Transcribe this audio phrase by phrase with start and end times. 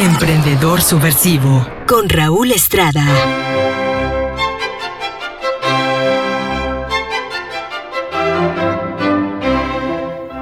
[0.00, 3.04] Emprendedor Subversivo con Raúl Estrada.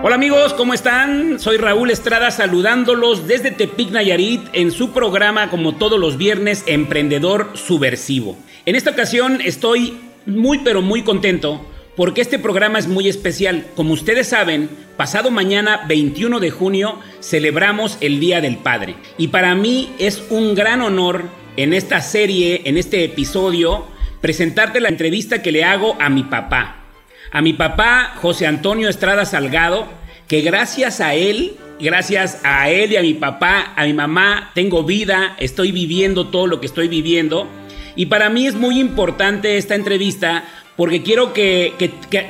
[0.04, 1.40] Hola amigos, ¿cómo están?
[1.40, 7.50] Soy Raúl Estrada saludándolos desde Tepic Nayarit en su programa como todos los viernes Emprendedor
[7.54, 8.38] Subversivo.
[8.64, 11.66] En esta ocasión estoy muy pero muy contento
[11.98, 13.66] porque este programa es muy especial.
[13.74, 18.94] Como ustedes saben, pasado mañana 21 de junio celebramos el Día del Padre.
[19.18, 21.24] Y para mí es un gran honor
[21.56, 23.84] en esta serie, en este episodio,
[24.20, 26.84] presentarte la entrevista que le hago a mi papá.
[27.32, 29.88] A mi papá José Antonio Estrada Salgado,
[30.28, 34.84] que gracias a él, gracias a él y a mi papá, a mi mamá, tengo
[34.84, 37.48] vida, estoy viviendo todo lo que estoy viviendo.
[37.96, 40.44] Y para mí es muy importante esta entrevista
[40.78, 41.74] porque quiero que,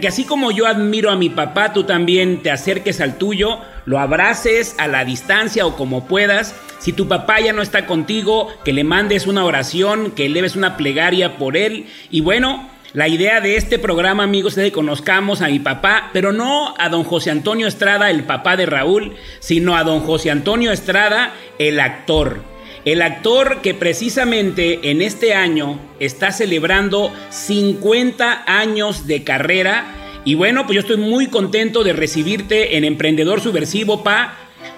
[0.08, 4.74] así como yo admiro a mi papá, tú también te acerques al tuyo, lo abraces
[4.78, 6.54] a la distancia o como puedas.
[6.78, 10.78] Si tu papá ya no está contigo, que le mandes una oración, que leves una
[10.78, 11.88] plegaria por él.
[12.10, 16.32] Y bueno, la idea de este programa, amigos, es que conozcamos a mi papá, pero
[16.32, 20.72] no a don José Antonio Estrada, el papá de Raúl, sino a don José Antonio
[20.72, 22.40] Estrada, el actor.
[22.88, 29.84] El actor que precisamente en este año está celebrando 50 años de carrera.
[30.24, 34.36] Y bueno, pues yo estoy muy contento de recibirte en Emprendedor Subversivo, Pa.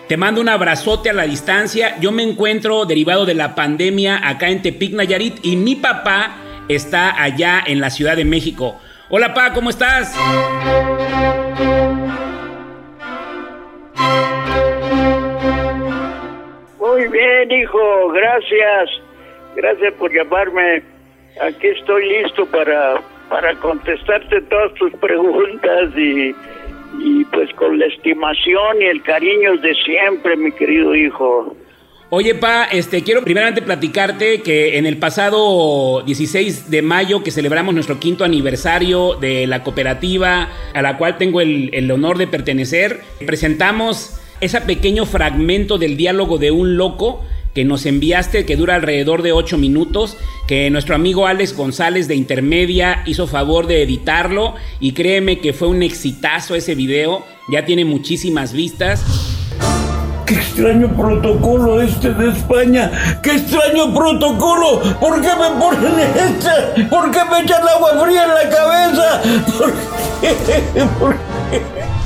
[0.08, 2.00] Te mando un abrazote a la distancia.
[2.00, 7.22] Yo me encuentro derivado de la pandemia acá en Tepic, Nayarit, y mi papá está
[7.22, 8.80] allá en la Ciudad de México.
[9.08, 10.16] Hola, Pa, ¿cómo estás?
[17.10, 18.90] Bien, hijo, gracias.
[19.56, 20.82] Gracias por llamarme.
[21.40, 26.34] Aquí estoy listo para, para contestarte todas tus preguntas y,
[27.32, 31.56] pues con la estimación y el cariño de siempre, mi querido hijo.
[32.12, 37.72] Oye, Pa, este, quiero primeramente platicarte que en el pasado 16 de mayo, que celebramos
[37.72, 42.98] nuestro quinto aniversario de la cooperativa a la cual tengo el, el honor de pertenecer,
[43.24, 47.22] presentamos ese pequeño fragmento del diálogo de un loco
[47.54, 52.14] que nos enviaste, que dura alrededor de 8 minutos, que nuestro amigo Alex González de
[52.14, 57.84] Intermedia hizo favor de editarlo y créeme que fue un exitazo ese video, ya tiene
[57.84, 59.04] muchísimas vistas.
[60.26, 63.20] Qué extraño protocolo este de España.
[63.20, 64.80] Qué extraño protocolo.
[65.00, 66.84] ¿Por qué me ponen este?
[66.84, 69.22] ¿Por qué me echan agua fría en la cabeza?
[69.58, 69.72] ¿Por
[70.20, 70.82] qué?
[71.00, 71.16] ¿Por
[71.50, 71.99] qué?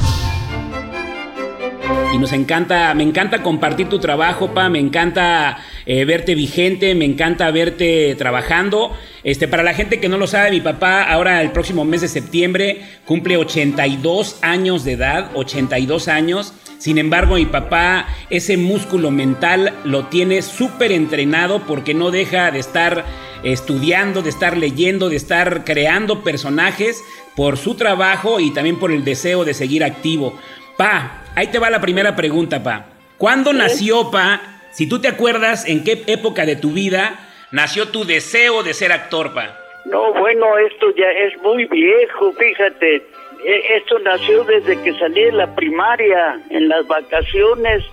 [2.15, 7.05] Y nos encanta, me encanta compartir tu trabajo, pa, me encanta eh, verte vigente, me
[7.05, 8.97] encanta verte trabajando.
[9.25, 12.09] Este, para la gente que no lo sabe, mi papá ahora el próximo mes de
[12.09, 16.53] septiembre cumple 82 años de edad, 82 años.
[16.79, 22.61] Sin embargo, mi papá ese músculo mental lo tiene súper entrenado porque no deja de
[22.61, 23.05] estar
[23.43, 27.03] estudiando, de estar leyendo, de estar creando personajes
[27.35, 30.39] por su trabajo y también por el deseo de seguir activo.
[30.77, 32.87] Pa, ahí te va la primera pregunta, Pa.
[33.19, 34.41] ¿Cuándo nació, Pa?
[34.73, 37.19] Si tú te acuerdas en qué época de tu vida
[37.53, 39.57] nació tu deseo de ser actor, Pa.
[39.87, 42.97] No, bueno, esto ya es muy viejo, fíjate.
[43.45, 47.85] E, esto nació desde que salí de la primaria, en las vacaciones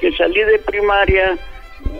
[0.00, 1.36] que salí de primaria.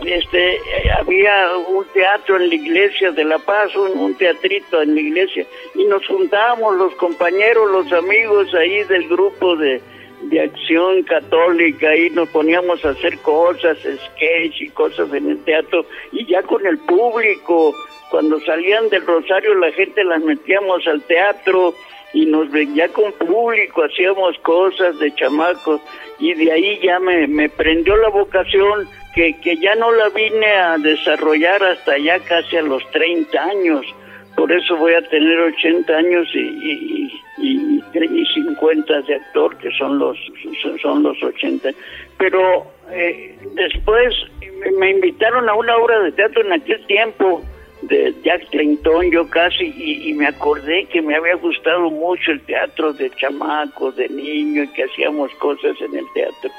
[0.05, 0.59] Este,
[0.99, 5.45] había un teatro en la iglesia de La Paz, un, un teatrito en la iglesia,
[5.75, 9.81] y nos juntábamos los compañeros, los amigos ahí del grupo de,
[10.23, 15.87] de acción católica y nos poníamos a hacer cosas, sketch y cosas en el teatro
[16.13, 17.75] y ya con el público,
[18.11, 21.75] cuando salían del Rosario la gente las metíamos al teatro
[22.13, 25.81] y nos ya con público hacíamos cosas de chamacos
[26.19, 30.47] y de ahí ya me, me prendió la vocación que, que ya no la vine
[30.47, 33.87] a desarrollar hasta ya casi a los 30 años
[34.41, 39.71] por eso voy a tener 80 años y, y, y, y 50 de actor, que
[39.73, 40.17] son los,
[40.81, 41.69] son los 80.
[42.17, 44.15] Pero eh, después
[44.79, 47.43] me invitaron a una obra de teatro en aquel tiempo
[47.83, 52.95] de Jack Clinton, yo casi, y, me acordé que me había gustado mucho el teatro
[52.95, 56.51] de chamaco, de niño, y que hacíamos cosas en el teatro.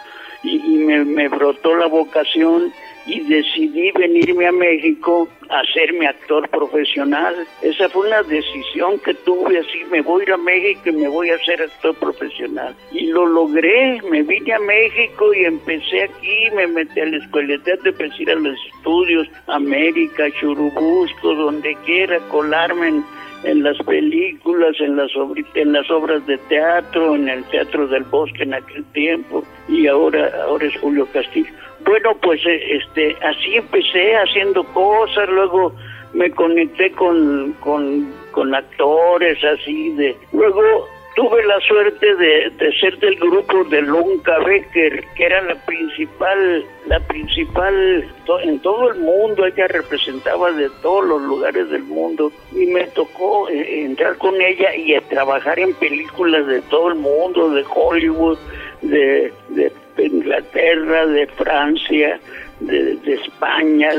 [0.44, 2.72] Y, me, me brotó la vocación
[3.06, 7.36] y decidí venirme a México hacerme actor profesional.
[7.62, 11.08] Esa fue una decisión que tuve así, me voy a ir a México y me
[11.08, 12.76] voy a hacer actor profesional.
[12.92, 17.50] Y lo logré, me vine a México y empecé aquí, me metí a la escuela
[17.50, 23.04] de teatro, empecé a ir a los estudios, América, Churubusco, donde quiera, colarme en
[23.44, 25.12] en las películas, en las,
[25.56, 30.32] en las obras de teatro, en el Teatro del Bosque en aquel tiempo y ahora,
[30.44, 31.52] ahora es Julio Castillo.
[31.86, 35.74] Bueno, pues eh, este, así empecé haciendo cosas, luego
[36.14, 40.16] me conecté con, con, con actores así de...
[40.34, 46.66] Luego tuve la suerte de, ser del grupo de Lunca Becker, que era la principal,
[46.88, 48.06] la principal
[48.44, 53.50] en todo el mundo, ella representaba de todos los lugares del mundo y me tocó
[53.50, 58.38] eh, entrar con ella y trabajar en películas de todo el mundo, de Hollywood,
[58.82, 62.20] de, de Inglaterra, de Francia,
[62.62, 63.90] de, España,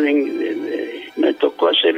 [1.17, 1.95] me tocó hacer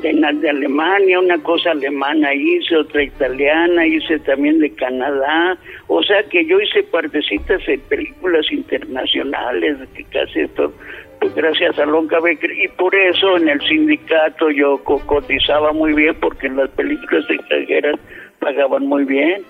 [0.00, 5.56] de, de, Alemania, una cosa alemana hice, otra italiana, hice también de Canadá,
[5.88, 10.72] o sea que yo hice partecitas en películas internacionales, que casi todo,
[11.20, 16.14] pues gracias a Lonca Becker, y por eso en el sindicato yo cotizaba muy bien,
[16.20, 17.98] porque las películas extranjeras
[18.38, 19.42] pagaban muy bien,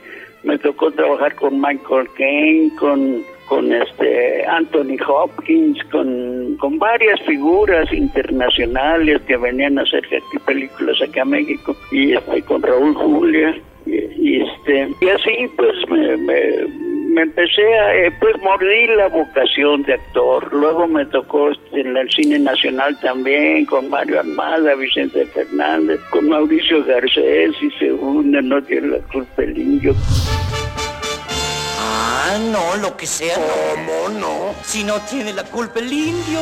[0.44, 7.92] me tocó trabajar con Michael Caine, con con este Anthony Hopkins, con, con varias figuras
[7.92, 10.02] internacionales que venían a hacer
[10.46, 11.76] películas aquí a México.
[11.90, 13.54] Y este, con Raúl Julia.
[13.84, 16.40] Y, este y así pues me, me,
[17.20, 22.38] empecé a eh, pues mordí la vocación de actor luego me tocó en el cine
[22.38, 28.98] nacional también con Mario Armada Vicente Fernández con Mauricio Garcés y segunda no tiene la
[29.08, 29.94] cruz pelillo
[32.34, 33.34] Ah, no, lo que sea.
[33.34, 34.54] ¿Cómo no?
[34.64, 36.40] Si no tiene la culpa el indio.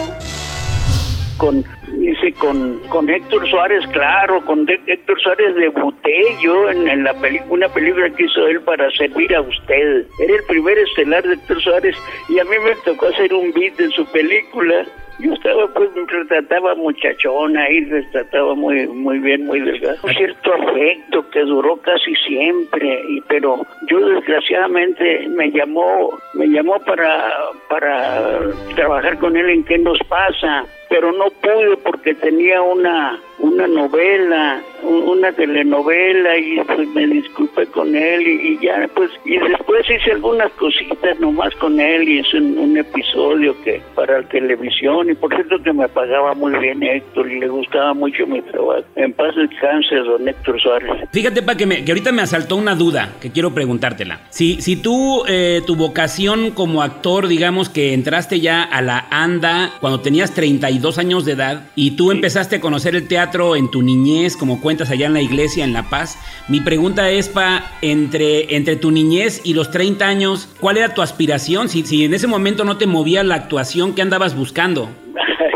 [1.36, 1.64] Con,
[1.98, 7.50] dice, con, con Héctor Suárez, claro, con Héctor Suárez debuté yo en, en la película,
[7.50, 10.06] una película que hizo él para servir a usted.
[10.18, 11.96] Era el primer estelar de Héctor Suárez
[12.28, 14.86] y a mí me tocó hacer un beat en su película
[15.22, 19.98] yo estaba, pues, me retrataba muchachona y retrataba muy, muy bien, muy delgado.
[20.02, 26.78] Un cierto afecto que duró casi siempre, y, pero yo desgraciadamente me llamó, me llamó
[26.80, 27.32] para,
[27.68, 28.40] para
[28.74, 34.62] trabajar con él en qué nos pasa pero no pude porque tenía una una novela,
[34.82, 40.52] una telenovela y pues me disculpé con él y, ya pues y después hice algunas
[40.52, 45.62] cositas nomás con él y hice un, episodio que para la televisión y por cierto
[45.62, 48.84] que me pagaba muy bien Héctor y le gustaba mucho mi trabajo.
[48.96, 51.08] En paz descanse don Héctor Suárez.
[51.12, 54.20] Fíjate pa que, me, que ahorita me asaltó una duda que quiero preguntártela.
[54.30, 59.72] Si, si tú, eh, tu vocación como actor, digamos que entraste ya a la ANDA
[59.80, 63.70] cuando tenías 32 dos años de edad y tú empezaste a conocer el teatro en
[63.70, 66.18] tu niñez, como cuentas allá en la iglesia, en La Paz.
[66.48, 71.02] Mi pregunta es, Pa, entre, entre tu niñez y los 30 años, ¿cuál era tu
[71.02, 71.68] aspiración?
[71.68, 74.88] Si, si en ese momento no te movía la actuación, ¿qué andabas buscando?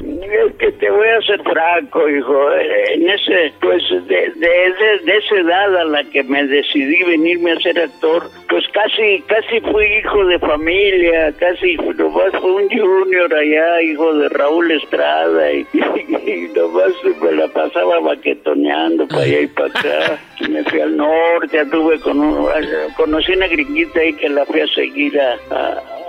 [0.00, 2.52] es que te voy a ser franco, hijo,
[2.92, 7.60] en ese, pues de, de, de, esa edad a la que me decidí venirme a
[7.60, 13.82] ser actor, pues casi, casi fui hijo de familia, casi nomás fue un junior allá,
[13.82, 15.66] hijo de Raúl Estrada, y,
[16.54, 20.18] nomás me la pasaba baquetoneando para allá y para acá,
[20.48, 22.48] me fui al norte, anduve con un,
[22.96, 25.36] conocí una gringuita ahí que la fui a seguir a,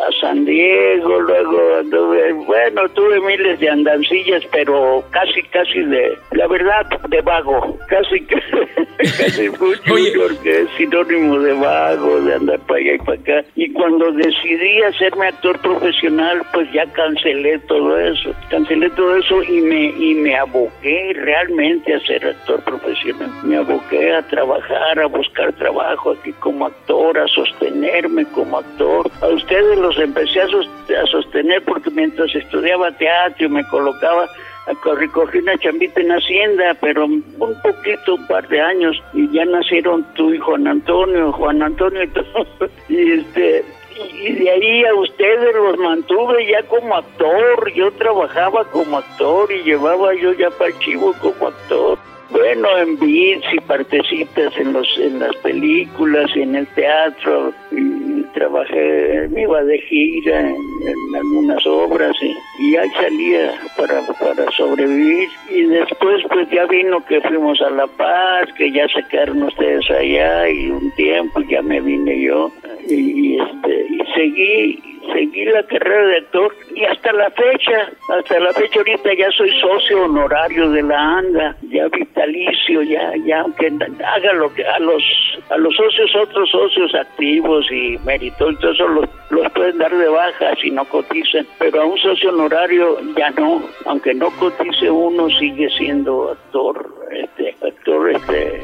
[0.07, 6.47] a San Diego, luego anduve, bueno, tuve miles de andancillas, pero casi, casi de, la
[6.47, 8.21] verdad, de vago, casi,
[8.97, 9.81] casi mucho,
[10.17, 13.47] porque es sinónimo de vago, de andar para allá y para acá.
[13.55, 19.61] Y cuando decidí hacerme actor profesional, pues ya cancelé todo eso, cancelé todo eso y
[19.61, 23.29] me, y me aboqué realmente a ser actor profesional.
[23.43, 29.09] Me aboqué a trabajar, a buscar trabajo aquí como actor, a sostenerme como actor.
[29.21, 30.47] A ustedes los empecé a,
[31.07, 34.27] sostener porque mientras estudiaba teatro me colocaba
[34.97, 40.03] recogí una chambita en Hacienda, pero un poquito, un par de años, y ya nacieron
[40.15, 42.47] tu hijo Juan Antonio, Juan Antonio y todo.
[42.87, 43.65] Y este,
[43.97, 49.63] y de ahí a ustedes los mantuve ya como actor, yo trabajaba como actor y
[49.63, 51.97] llevaba yo ya para Chivo como actor.
[52.31, 57.53] Bueno, en bits y partecitas en los en las películas y en el teatro.
[57.71, 60.55] Y trabajé, me iba de gira en,
[61.15, 65.29] algunas obras y, y, ahí salía para, para sobrevivir.
[65.49, 69.89] Y después pues ya vino que fuimos a La Paz, que ya se quedaron ustedes
[69.89, 72.51] allá y un tiempo ya me vine yo
[72.89, 78.53] y, este, y seguí seguí la carrera de actor y hasta la fecha, hasta la
[78.53, 83.71] fecha ahorita ya soy socio honorario de la ANDA, ya vitalicio, ya, ya aunque
[84.03, 85.03] haga lo que a los
[85.49, 90.55] a los socios, otros socios activos y mérito, eso los, los pueden dar de baja
[90.61, 95.69] si no cotizan, pero a un socio honorario ya no, aunque no cotice uno sigue
[95.71, 98.61] siendo actor, este, actor este,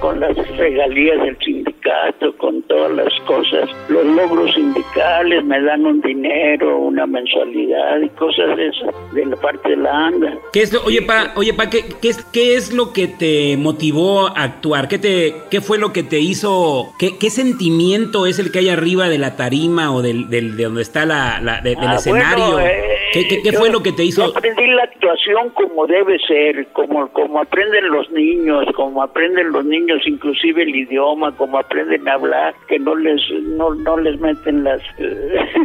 [0.00, 6.00] con las regalías del sindicato, con todas las cosas, los logros sindicales, me dan un
[6.00, 10.32] dinero, una mensualidad y cosas de esas, de la parte de la ANDA.
[10.52, 13.56] ¿Qué es lo, oye, pa, oye, pa, ¿qué, qué, es, ¿qué es lo que te
[13.58, 14.88] motivó a actuar?
[14.88, 18.68] ¿Qué, te, qué fue lo que te hizo, qué, qué sentimiento es el que hay
[18.68, 21.94] arriba de la tarima o del, del de donde está la, la de, del Ah,
[21.96, 22.52] escenario?
[22.52, 24.22] bueno, eh, ¿Qué, qué, qué yo- fue lo que te hizo?
[24.26, 29.64] Yo aprendí la actuación como debe ser, como, como aprenden los niños, como aprenden los
[29.64, 33.20] niños inclusive el idioma, como aprenden a hablar, que no les
[33.56, 34.80] no, no les meten las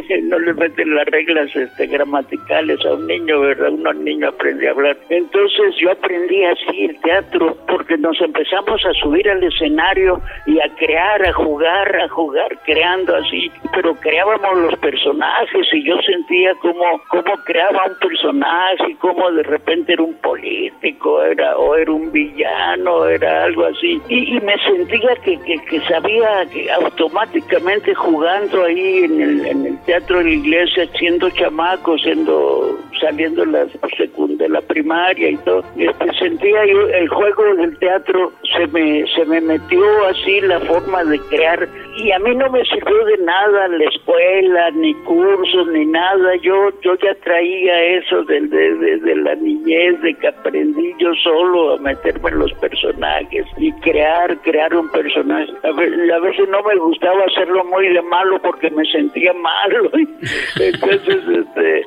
[0.23, 3.69] no les meten las reglas este, gramaticales a un niño, ¿verdad?
[3.71, 4.97] Uno niño aprende a hablar.
[5.09, 10.69] Entonces yo aprendí así el teatro porque nos empezamos a subir al escenario y a
[10.75, 16.83] crear, a jugar, a jugar, creando así, pero creábamos los personajes y yo sentía como,
[17.09, 23.05] como creaba un personaje, como de repente era un político, era o era un villano,
[23.07, 24.01] era algo así.
[24.09, 29.77] Y, me sentía que, que, que sabía que automáticamente jugando ahí en el, en el
[29.91, 33.65] teatro de la iglesia, siendo chamaco, siendo saliendo la
[33.97, 39.25] secund- de la primaria y todo, este, sentía el juego del teatro se me se
[39.25, 41.67] me metió así la forma de crear.
[41.97, 46.35] Y a mí no me sirvió de nada la escuela ni cursos ni nada.
[46.41, 51.77] Yo yo ya traía eso de, de, la niñez de que aprendí yo solo a
[51.79, 55.51] meterme en los personajes y crear crear un personaje.
[55.63, 55.71] A
[56.19, 59.80] veces no me gustaba hacerlo muy de malo porque me sentía malo
[60.59, 61.85] entonces este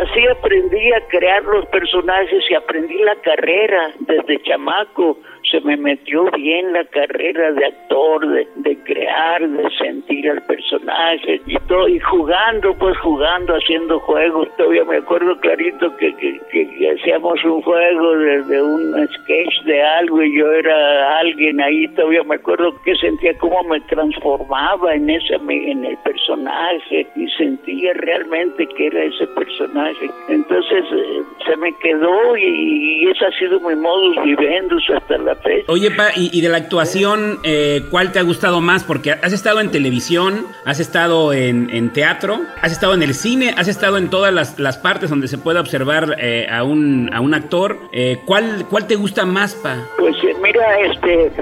[0.00, 5.18] así aprendí a crear los personajes y aprendí la carrera desde chamaco
[5.52, 11.40] se me metió bien la carrera de actor, de, de crear, de sentir al personaje
[11.46, 14.48] y todo, y jugando, pues jugando, haciendo juegos.
[14.56, 20.38] Todavía me acuerdo clarito que, que, hacíamos un juego de, un sketch de algo y
[20.38, 21.86] yo era alguien ahí.
[21.88, 27.92] Todavía me acuerdo que sentía cómo me transformaba en ese en el personaje y sentía
[27.94, 30.10] realmente que era ese personaje.
[30.28, 35.34] Entonces eh, se me quedó y, y ese ha sido mi modus vivendus hasta la
[35.68, 38.84] Oye, Pa, y, y de la actuación, eh, ¿cuál te ha gustado más?
[38.84, 43.54] Porque has estado en televisión, has estado en, en teatro, has estado en el cine,
[43.56, 47.20] has estado en todas las, las partes donde se puede observar eh, a, un, a
[47.20, 47.78] un actor.
[47.92, 49.76] Eh, ¿cuál, ¿Cuál te gusta más, Pa?
[49.98, 51.32] Pues eh, mira, este,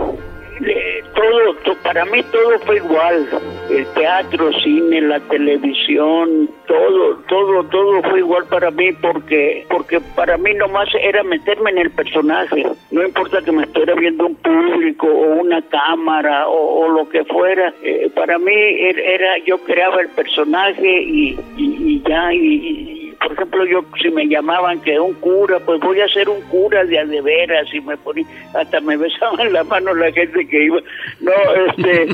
[1.20, 3.28] todo, to- para mí todo fue igual,
[3.70, 10.36] el teatro, cine, la televisión, todo, todo, todo fue igual para mí porque, porque para
[10.38, 15.06] mí nomás era meterme en el personaje, no importa que me estuviera viendo un público
[15.08, 20.08] o una cámara o, lo que fuera, eh, para mí er- era, yo creaba el
[20.08, 21.64] personaje y, y,
[21.96, 26.08] y ya, y por ejemplo, yo si me llamaban que un cura, pues voy a
[26.08, 28.24] ser un cura de a de veras y me ponía,
[28.54, 30.80] hasta me besaban la mano la gente que iba.
[31.20, 31.32] No,
[31.68, 32.08] este,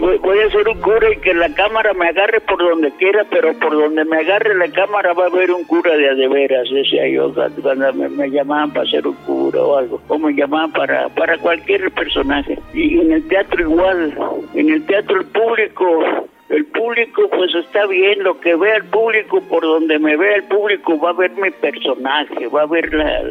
[0.00, 3.52] voy, a ser un cura y que la cámara me agarre por donde quiera, pero
[3.58, 6.70] por donde me agarre la cámara va a haber un cura de a de veras,
[6.70, 10.32] decía yo, cuando cuando me, me llamaban para ser un cura o algo, o me
[10.32, 12.58] llamaban para, para cualquier personaje.
[12.72, 14.14] Y en el teatro igual,
[14.54, 19.40] en el teatro el público el público pues está bien, lo que vea el público,
[19.48, 23.22] por donde me vea el público va a ver mi personaje, va a ver la,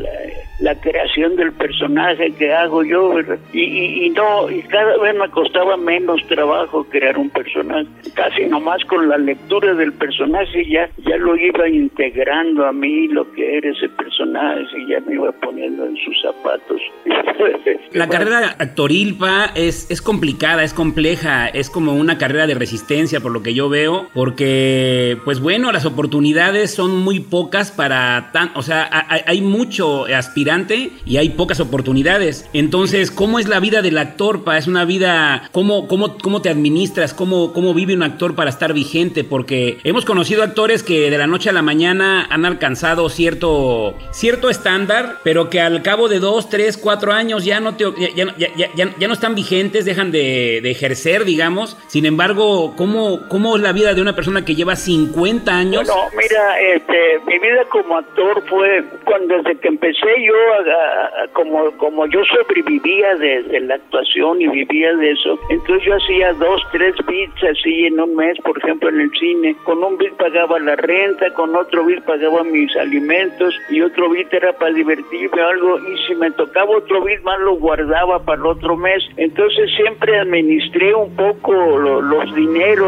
[0.59, 3.15] la, creación del personaje que hago yo.
[3.53, 8.83] Y, y, no, y cada vez me costaba menos trabajo crear un personaje, casi nomás
[8.85, 13.69] con la lectura del personaje ya, ya lo iba integrando a mí lo que era
[13.69, 16.81] ese personaje, y ya me iba poniendo en sus zapatos.
[17.93, 23.12] La carrera actoril, Pa, es, es complicada, es compleja, es como una carrera de resistencia
[23.21, 28.51] por lo que yo veo, porque, pues bueno, las oportunidades son muy pocas para tan,
[28.55, 28.89] o sea,
[29.25, 32.47] hay, mucho aspirante y hay pocas oportunidades.
[32.53, 34.57] Entonces, ¿cómo es la vida del actor, Pa?
[34.57, 37.13] Es una vida, ¿cómo, cómo, cómo te administras?
[37.13, 39.23] ¿Cómo, ¿Cómo vive un actor para estar vigente?
[39.23, 44.49] Porque hemos conocido actores que de la noche a la mañana han alcanzado cierto, cierto
[44.49, 48.47] estándar, pero que al cabo de dos, tres, cuatro años ya no, te, ya, ya,
[48.75, 51.77] ya, ya no están vigentes, dejan de, de, ejercer, digamos.
[51.87, 52.92] Sin embargo, ¿cómo,
[53.29, 55.87] cómo es la vida de una persona que lleva 50 años?
[55.87, 61.71] Bueno, mira, este, mi vida como actor fue cuando desde que empecé yo, a- como,
[61.77, 66.93] como yo sobrevivía de, la actuación y vivía de eso, entonces yo hacía dos, tres
[67.07, 69.55] bits así en un mes, por ejemplo, en el cine.
[69.63, 74.33] Con un bit pagaba la renta, con otro bit pagaba mis alimentos y otro bit
[74.33, 75.79] era para divertirme o algo.
[75.79, 79.03] Y si me tocaba otro bit más, lo guardaba para el otro mes.
[79.17, 82.82] Entonces siempre administré un poco lo- los dineros,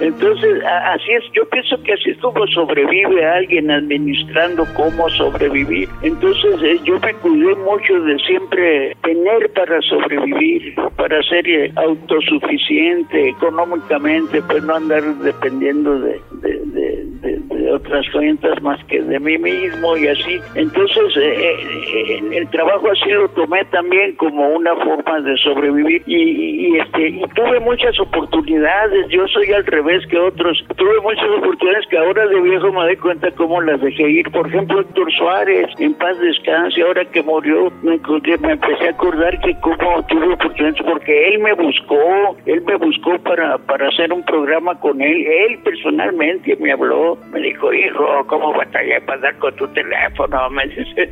[0.00, 5.88] Entonces, así es, yo pienso que así es como sobrevive alguien administrando cómo sobrevivir.
[6.02, 13.28] Entonces, eh, yo me cuidé mucho de siempre tener para sobrevivir, para ser eh, autosuficiente
[13.28, 20.08] económicamente, pues no andar dependiendo de, de, otras cuentas más que de mí mismo y
[20.08, 20.40] así.
[20.54, 27.08] Entonces, eh, el trabajo así lo tomé también como una forma de sobrevivir y, este
[27.08, 29.08] y tuve muchas oportunidades.
[29.28, 30.64] Soy al revés que otros.
[30.76, 34.30] Tuve muchas oportunidades que ahora de viejo me doy cuenta cómo las dejé ir.
[34.30, 38.90] Por ejemplo, Héctor Suárez, en paz descanse, ahora que murió, me, acordé- me empecé a
[38.90, 44.12] acordar que cómo tuve oportunidades porque él me buscó, él me buscó para, para hacer
[44.12, 45.26] un programa con él.
[45.26, 50.50] Él personalmente me habló, me dijo, hijo, ¿cómo batallé para dar con tu teléfono?
[50.50, 51.10] Me dice,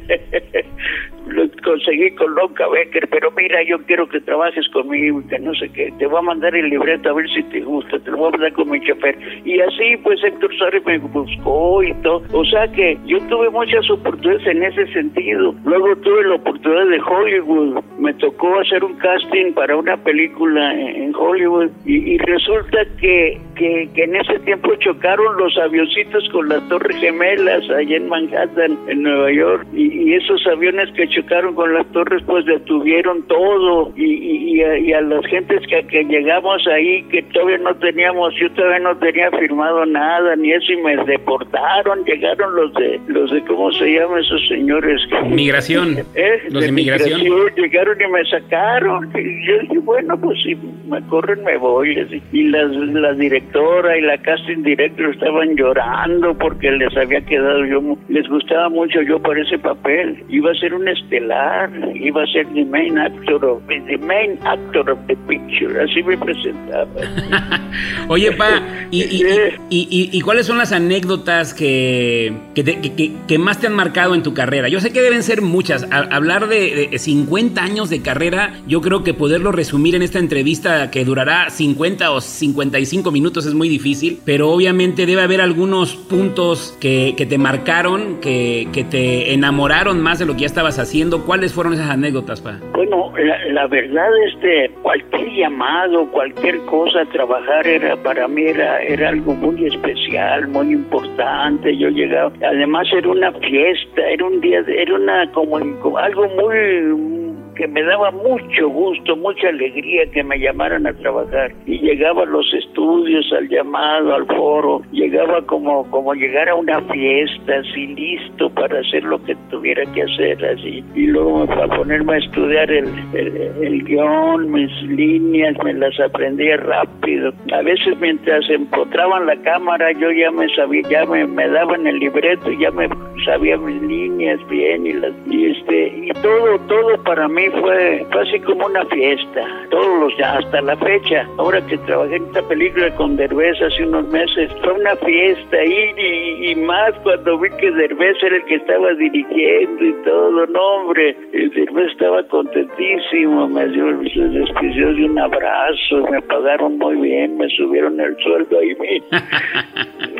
[1.30, 5.70] lo conseguí con Lonca Becker, pero mira, yo quiero que trabajes conmigo, que no sé
[5.70, 8.28] qué, te voy a mandar el libreto a ver si te gusta, te lo voy
[8.28, 9.16] a mandar con mi chofer.
[9.44, 12.22] Y así, pues Héctor Suárez me buscó y todo.
[12.32, 15.54] O sea que yo tuve muchas oportunidades en ese sentido.
[15.64, 17.82] Luego tuve la oportunidad de Hollywood.
[17.98, 23.88] Me tocó hacer un casting para una película en Hollywood y, y resulta que, que,
[23.94, 29.02] que en ese tiempo chocaron los avioncitos con las Torres Gemelas allá en Manhattan, en
[29.02, 29.66] Nueva York.
[29.74, 34.62] Y, y esos aviones que chocaron con las torres pues detuvieron todo y, y, y
[34.62, 38.80] a, y a las gentes que, que llegamos ahí que todavía no teníamos, yo todavía
[38.80, 43.72] no tenía firmado nada ni eso y me deportaron, llegaron los de, los de, ¿cómo
[43.72, 45.00] se llaman esos señores?
[45.28, 45.96] Migración.
[46.14, 46.42] ¿Eh?
[46.50, 47.20] Los de migración.
[47.56, 49.10] Llegaron y me sacaron.
[49.14, 50.56] Y yo dije, bueno, pues si
[50.88, 52.22] me corren me voy.
[52.32, 57.96] Y las, la directora y la casting director estaban llorando porque les había quedado yo,
[58.08, 60.22] les gustaba mucho yo para ese papel.
[60.28, 64.90] Iba a ser un estelar, iba a ser the main actor of, the main actor
[64.90, 65.80] of the picture.
[65.82, 66.86] Así me presentaba.
[68.08, 69.22] Oye, pa, ¿y, y,
[69.70, 72.80] y- y- cuáles son las anécdotas que, que, te-
[73.26, 74.68] que- más te han marcado en tu carrera?
[74.68, 75.84] Yo sé que deben ser muchas.
[75.90, 80.18] A- hablar de, de 50 años de carrera, yo creo que poderlo resumir en esta
[80.18, 85.94] entrevista que durará 50 o 55 minutos es muy difícil, pero obviamente debe haber algunos
[85.96, 90.78] puntos que, que te marcaron, que, que te enamoraron más de lo que ya estabas
[90.78, 90.97] haciendo.
[91.24, 92.42] ¿Cuáles fueron esas anécdotas?
[92.72, 99.10] Bueno, la, la verdad, este, cualquier llamado, cualquier cosa, trabajar era para mí era, era
[99.10, 101.76] algo muy especial, muy importante.
[101.76, 105.56] Yo llegaba, además era una fiesta, era un día, era una como
[105.98, 107.17] algo muy
[107.58, 111.52] que me daba mucho gusto, mucha alegría que me llamaran a trabajar.
[111.66, 116.80] Y llegaba a los estudios, al llamado, al foro, llegaba como, como llegar a una
[116.82, 120.84] fiesta, así listo para hacer lo que tuviera que hacer, así.
[120.94, 126.58] Y luego para ponerme a estudiar el, el, el guion, mis líneas, me las aprendía
[126.58, 127.32] rápido.
[127.52, 131.98] A veces mientras empotraban la cámara, yo ya me sabía, ya me, me daban el
[131.98, 132.88] libreto, ya me
[133.24, 138.22] sabía mis líneas bien y las y este y todo todo para mí fue, fue
[138.22, 142.42] así como una fiesta todos los ya hasta la fecha ahora que trabajé en esta
[142.48, 147.70] película con Derbez hace unos meses fue una fiesta y, y más cuando vi que
[147.70, 153.86] Derbez era el que estaba dirigiendo y todo no hombre Derbez estaba contentísimo me dio
[153.98, 158.76] despidió de un abrazo me pagaron muy bien me subieron el sueldo ahí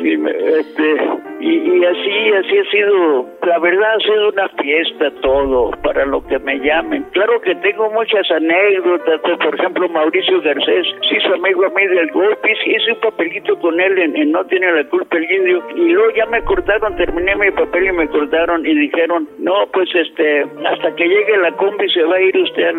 [0.03, 0.95] y, me- este,
[1.39, 6.25] y, y así, así ha sido, la verdad ha sido una fiesta todo para lo
[6.25, 7.05] que me llamen.
[7.19, 11.85] Claro que tengo muchas anécdotas, pues, por ejemplo Mauricio Garcés, sí su amigo a mí
[11.87, 15.89] del golpe, hice un papelito con él en, No tiene la culpa el indio, y
[15.89, 20.45] luego ya me cortaron, terminé mi papel y me cortaron y dijeron, no, pues este,
[20.65, 22.73] hasta que llegue la combi se va a ir usted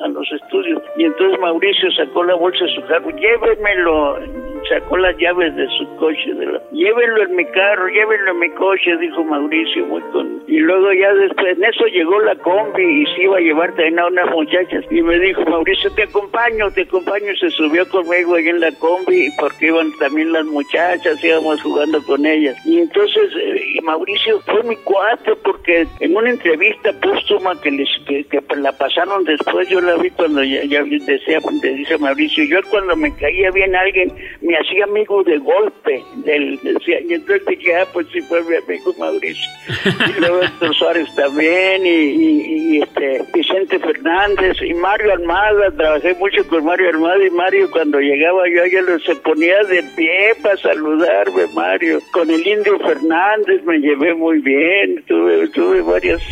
[0.00, 0.82] a los estudios.
[0.96, 4.20] Y entonces Mauricio sacó la bolsa de su carro, llévemelo,
[4.70, 8.50] sacó las llaves de su coche, de la- llévenlo en mi carro, llévenlo en mi
[8.52, 10.42] coche, dijo Mauricio, muy con...
[10.48, 13.98] Y luego ya después, en eso llegó la combi y se iba a llevar también
[13.98, 14.84] a unas muchachas.
[14.90, 17.34] Y me dijo, Mauricio, te acompaño, te acompaño.
[17.38, 22.24] Se subió conmigo ahí en la combi porque iban también las muchachas, íbamos jugando con
[22.26, 22.56] ellas.
[22.66, 28.24] Y entonces, eh, Mauricio fue mi cuate porque en una entrevista póstuma que les que,
[28.24, 32.96] que la pasaron después, yo la vi cuando ya, ya decía, dice Mauricio, yo cuando
[32.96, 36.02] me caía bien alguien, me así amigo de golpe.
[36.24, 39.50] Del, decía, y entonces dije, ah, pues sí fue mi amigo Mauricio.
[40.16, 46.14] Y luego Héctor Suárez también, y, y, y, este Vicente Fernández, y Mario Armada, trabajé
[46.14, 50.56] mucho con Mario Armada, y Mario cuando llegaba yo, lo, se ponía de pie para
[50.58, 52.00] saludarme, Mario.
[52.12, 56.22] Con el Indio Fernández me llevé muy bien, tuve, tuve varias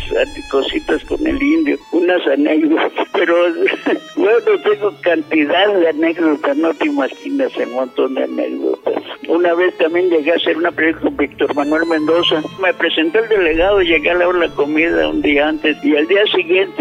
[0.49, 3.35] cositas con el Indio, unas anécdotas, pero
[4.15, 9.03] bueno, tengo cantidad de anécdotas, no te imaginas el montón de anécdotas.
[9.27, 12.41] Una vez también llegué a hacer una película con Víctor Manuel Mendoza.
[12.61, 15.95] Me presentó el delegado, llegué a la hora de la comida un día antes y
[15.95, 16.72] al día siguiente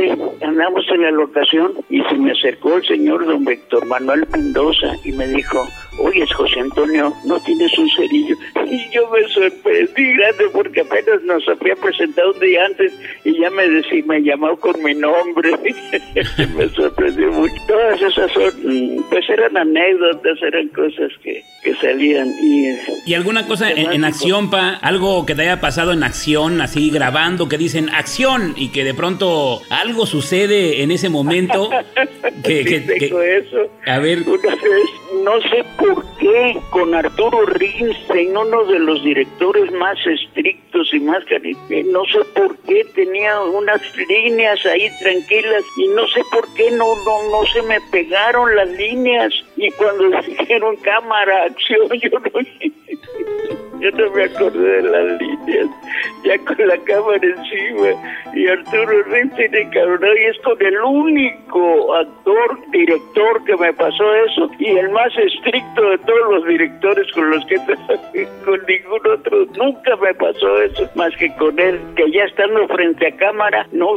[0.43, 5.13] andamos en la locación y se me acercó el señor don Víctor Manuel Mendoza y
[5.13, 5.67] me dijo,
[5.99, 8.37] oye, José Antonio, ¿no tienes un cerillo?
[8.67, 12.93] Y yo me sorprendí grande porque apenas nos había presentado un día antes
[13.25, 15.53] y ya me decía, me llamó con mi nombre.
[16.57, 17.55] me sorprendió mucho.
[17.69, 22.29] Todas esas son, pues eran anécdotas, eran cosas que, que salían.
[22.43, 22.69] ¿Y,
[23.07, 24.75] ¿Y alguna cosa en, en, acción, pa?
[24.83, 28.95] Algo que te haya pasado en acción, así grabando, que dicen acción y que de
[28.95, 31.71] pronto algo sucede en ese momento.
[32.45, 33.71] que, que, que, eso.
[33.87, 34.23] A ver.
[34.23, 40.89] Una vez, no sé por qué, con Arturo Rinstein, uno de los directores más estrictos
[40.93, 46.23] y más cariñosos, no sé por qué tenía unas líneas ahí tranquilas y no sé
[46.31, 51.89] por qué no, no, no se me pegaron las líneas y cuando dijeron cámara, acción,
[52.01, 52.31] yo no,
[53.83, 55.67] yo no me acordé de las líneas,
[56.25, 62.59] ya con la cámara encima y Arturo Rinstein encabronó y es con el único actor,
[62.71, 67.45] director que me pasó eso y el más estricto de todos los directores con los
[67.47, 67.57] que
[68.45, 73.09] con ningún otro, nunca me pasó eso, más que con él, que ya estando frente
[73.09, 73.95] a cámara, no,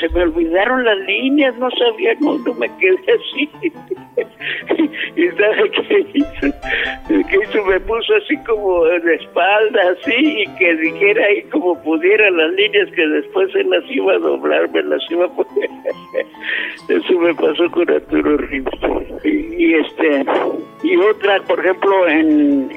[0.00, 3.50] se me olvidaron las líneas, no sabía, no, no me quedé así.
[5.16, 6.56] y sabe qué hizo,
[7.08, 12.30] qué hizo, me puso así como de espalda, así, y que dijera ahí como pudiera
[12.30, 15.70] las líneas que después se las iba a doblar, me las iba a poner.
[16.88, 18.38] Eso me pasó con Arturo.
[19.24, 20.24] Y, y este,
[20.82, 22.70] y otra, por ejemplo, en,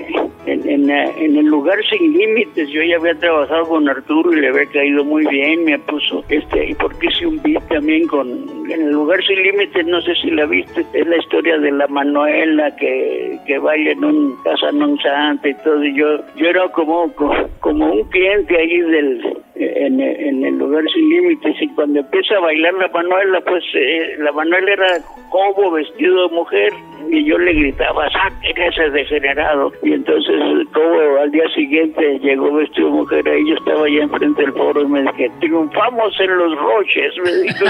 [0.51, 4.49] en, en, en, el lugar sin límites, yo ya había trabajado con Arturo y le
[4.49, 8.27] había caído muy bien, me puso, este, y porque hice un beat también con,
[8.69, 11.87] en el lugar sin límites, no sé si la viste, es la historia de la
[11.87, 16.67] Manuela que, que baila en un casa non santa y todo, y yo, yo era
[16.69, 17.11] como,
[17.59, 19.21] como un cliente ahí del,
[19.59, 24.15] en, en, el lugar sin límites y cuando empieza a bailar la Manuela, pues eh,
[24.19, 24.97] la Manuela era
[25.29, 26.73] como vestido de mujer
[27.09, 29.71] y yo le gritaba, saquen ese degenerado.
[29.83, 30.35] Y entonces
[30.73, 34.81] como al día siguiente llegó vestido de mujer ahí, yo estaba allá enfrente del foro
[34.81, 37.65] y me dije, triunfamos en los roches, me dijo.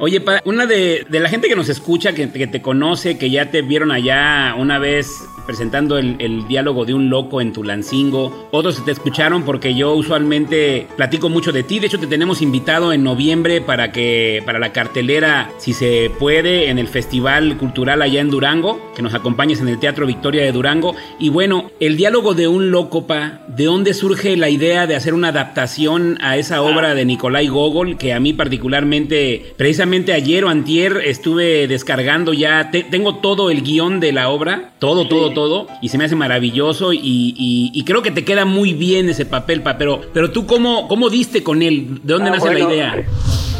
[0.00, 3.30] Oye, pa, una de, de, la gente que nos escucha, que, que, te conoce, que
[3.30, 5.08] ya te vieron allá una vez
[5.44, 8.48] presentando el, el, diálogo de un loco en Tulancingo.
[8.52, 11.80] Otros te escucharon porque yo usualmente platico mucho de ti.
[11.80, 16.68] De hecho, te tenemos invitado en noviembre para que para la cartelera, si se puede,
[16.68, 20.52] en el Festival Cultural allá en Durango, que nos acompañes en el Teatro Victoria de
[20.52, 20.94] Durango.
[21.18, 25.14] Y bueno, el diálogo de un loco, pa, ¿de dónde surge la idea de hacer
[25.14, 29.54] una adaptación a esa obra de Nikolai Gogol, que a mí particularmente,
[29.88, 34.72] precisamente ayer o antier, estuve descargando ya, te, tengo todo el guion de la obra,
[34.78, 35.08] todo, sí.
[35.08, 38.74] todo, todo, y se me hace maravilloso y, y, y, creo que te queda muy
[38.74, 42.32] bien ese papel, pa, pero, pero tú cómo, cómo diste con él, ¿de dónde ah,
[42.34, 42.96] nace bueno, la idea?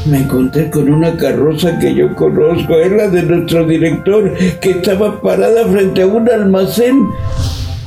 [0.05, 5.21] Me encontré con una carroza que yo conozco, es la de nuestro director, que estaba
[5.23, 7.09] parada frente a un almacén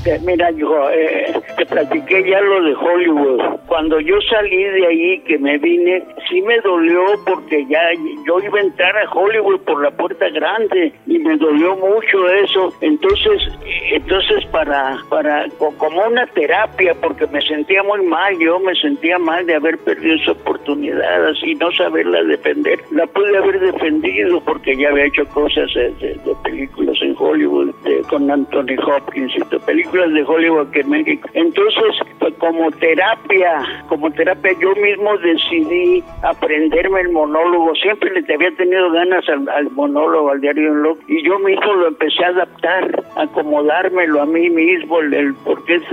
[0.03, 3.59] Mira, yo eh, te platiqué ya lo de Hollywood.
[3.67, 7.79] Cuando yo salí de ahí, que me vine, sí me dolió porque ya
[8.25, 12.73] yo iba a entrar a Hollywood por la puerta grande y me dolió mucho eso.
[12.81, 13.43] Entonces,
[13.91, 15.45] entonces para, para
[15.77, 20.15] como una terapia, porque me sentía muy mal, yo me sentía mal de haber perdido
[20.15, 22.79] esa oportunidad, así no saberla defender.
[22.91, 27.69] La pude haber defendido porque ya había hecho cosas de, películas en Hollywood
[28.09, 29.59] con Anthony Hopkins y de
[29.91, 31.29] películas de Hollywood que en México.
[31.33, 31.99] Entonces,
[32.37, 37.73] como terapia, como terapia yo mismo decidí aprenderme el monólogo.
[37.75, 41.87] Siempre le había tenido ganas al, monólogo, al diario un loco, y yo mismo lo
[41.89, 45.83] empecé a adaptar, acomodármelo a mí mismo, el, porque es,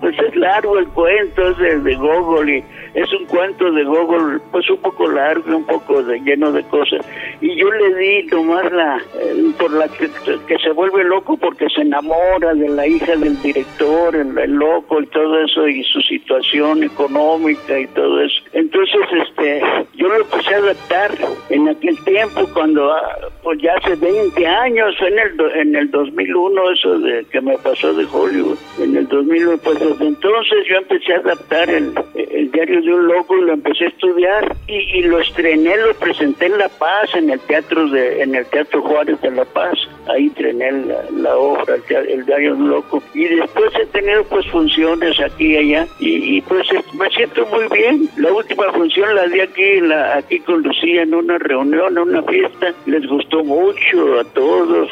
[0.00, 4.40] pues es largo el cuento, es de, de Gogol y es un cuento de Gogol,
[4.50, 7.06] pues un poco largo, un poco de, lleno de cosas.
[7.40, 10.08] Y yo le di nomás la, eh, por la que,
[10.58, 15.06] se vuelve loco porque se enamora de la hija del director, el, el, loco y
[15.06, 18.42] todo eso, y su situación económica y todo eso.
[18.52, 19.62] Entonces, este,
[19.94, 21.10] yo lo empecé a adaptar
[21.50, 26.70] en aquel tiempo cuando, ah, pues ya hace 20 años, en el, en el 2001,
[26.72, 31.14] eso de que me pasó de Hollywood, en el 2001, pues desde entonces yo empecé
[31.14, 35.20] a adaptar el, el diario de un loco, lo empecé a estudiar y, y lo
[35.20, 39.30] estrené, lo presenté en La Paz, en el teatro de, en el Teatro Juárez de
[39.30, 40.72] La Paz, ahí trené
[41.12, 46.40] la, obra, el, Diario Loco, y después he tenido pues funciones aquí y allá, y,
[46.42, 48.08] pues me siento muy bien.
[48.16, 52.22] La última función la di aquí, la, aquí con Lucía en una reunión, en una
[52.22, 54.88] fiesta, les gustó mucho a todos,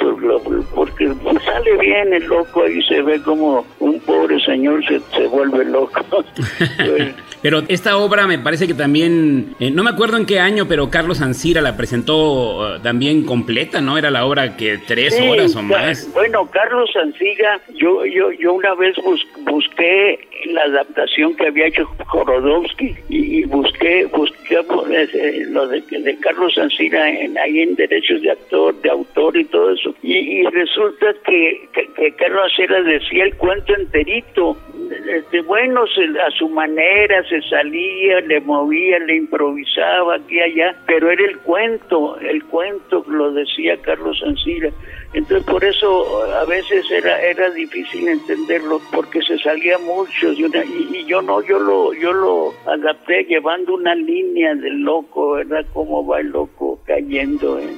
[0.75, 1.13] porque
[1.45, 6.01] sale bien el loco, ahí se ve como un pobre señor se, se vuelve loco.
[7.43, 10.91] Pero esta obra me parece que también, eh, no me acuerdo en qué año, pero
[10.91, 13.97] Carlos Ancira la presentó uh, también completa, ¿no?
[13.99, 16.13] Era la obra que tres horas o más.
[16.13, 18.97] Bueno, Carlos Ancira, yo, yo, yo una vez
[19.43, 26.57] busqué la adaptación que había hecho Jorodowski y, busqué, busqué eh, lo de, de Carlos
[26.59, 29.95] Ancira en, ahí en derechos de actor, de autor y todo eso.
[30.03, 34.57] Y, resulta que, que, Carlos Ancira decía el cuento enterito.
[35.09, 41.11] Este, bueno, a su manera, se salía, le movía, le improvisaba aquí y allá, pero
[41.11, 44.71] era el cuento, el cuento lo decía Carlos Ancira.
[45.13, 50.45] Entonces por eso a veces era era difícil entenderlo porque se salía mucho y,
[50.93, 55.65] y, yo no yo lo yo lo adapté llevando una línea del loco, ¿verdad?
[55.73, 57.77] Cómo va el loco cayendo en,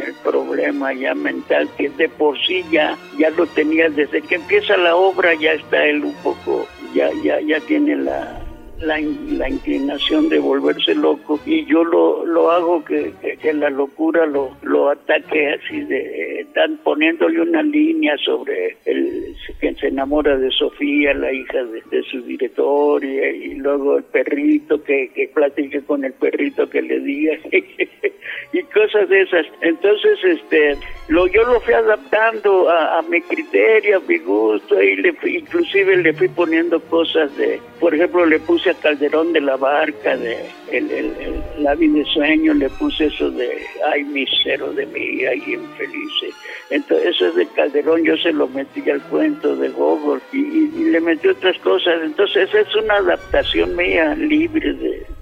[0.00, 4.76] el problema ya mental que de por sí ya ya lo tenía desde que empieza
[4.76, 8.40] la obra ya está él un poco ya ya ya tiene la
[8.80, 9.00] la,
[9.48, 14.90] inclinación de volverse loco y yo lo, lo hago que, que, la locura lo, lo
[14.90, 21.32] ataque así de están poniéndole una línea sobre el que se enamora de Sofía la
[21.32, 26.80] hija de, su director y, luego el perrito que, que platique con el perrito que
[26.80, 27.36] le diga
[28.52, 29.46] y cosas de esas.
[29.60, 30.76] Entonces este
[31.08, 36.12] lo yo lo fui adaptando a, mi criterio a mi gusto y le inclusive le
[36.14, 41.76] fui poniendo cosas de por ejemplo le puse Calderón de la Barca, de el, el,
[41.76, 43.48] vida de sueño, le puse eso de
[43.92, 46.34] ay misero de mí, ay infeliz.
[46.70, 51.00] Entonces eso es de Calderón, yo se lo metí al cuento de Gogol y, le
[51.00, 52.00] metí otras cosas.
[52.02, 54.74] Entonces es una adaptación mía libre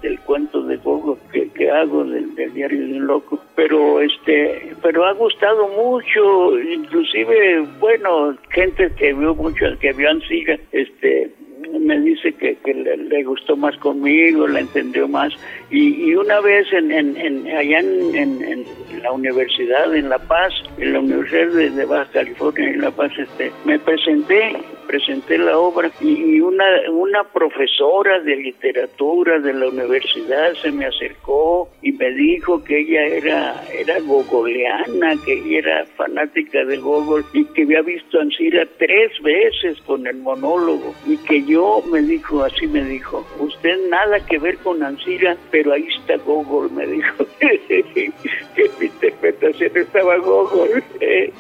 [0.03, 3.41] del cuento de Gogol que, que hago del, diario de un loco.
[3.55, 10.59] Pero este, pero ha gustado mucho, inclusive, bueno, gente que vio mucho, que vio Ancira,
[10.73, 11.31] este,
[11.81, 15.33] me dice que, que le, gustó más conmigo, la entendió más.
[15.71, 18.65] Y, y una vez en, en, allá en, en,
[19.03, 23.13] la universidad, en La Paz, en la Universidad de, de Baja California, en La Paz,
[23.17, 24.57] este, me presenté
[24.89, 31.69] presenté la obra y una, una profesora de literatura de la universidad se me acercó
[31.83, 37.45] y me dijo que ella era, era gogoleana, que ella era fanática de Gogol y
[37.45, 42.43] que había visto a Ansira tres veces con el monólogo y que yo me dijo,
[42.43, 47.27] así me dijo, usted nada que ver con Ansira, pero ahí está Gogol, me dijo.
[47.39, 50.83] que mi interpretación estaba Gogol.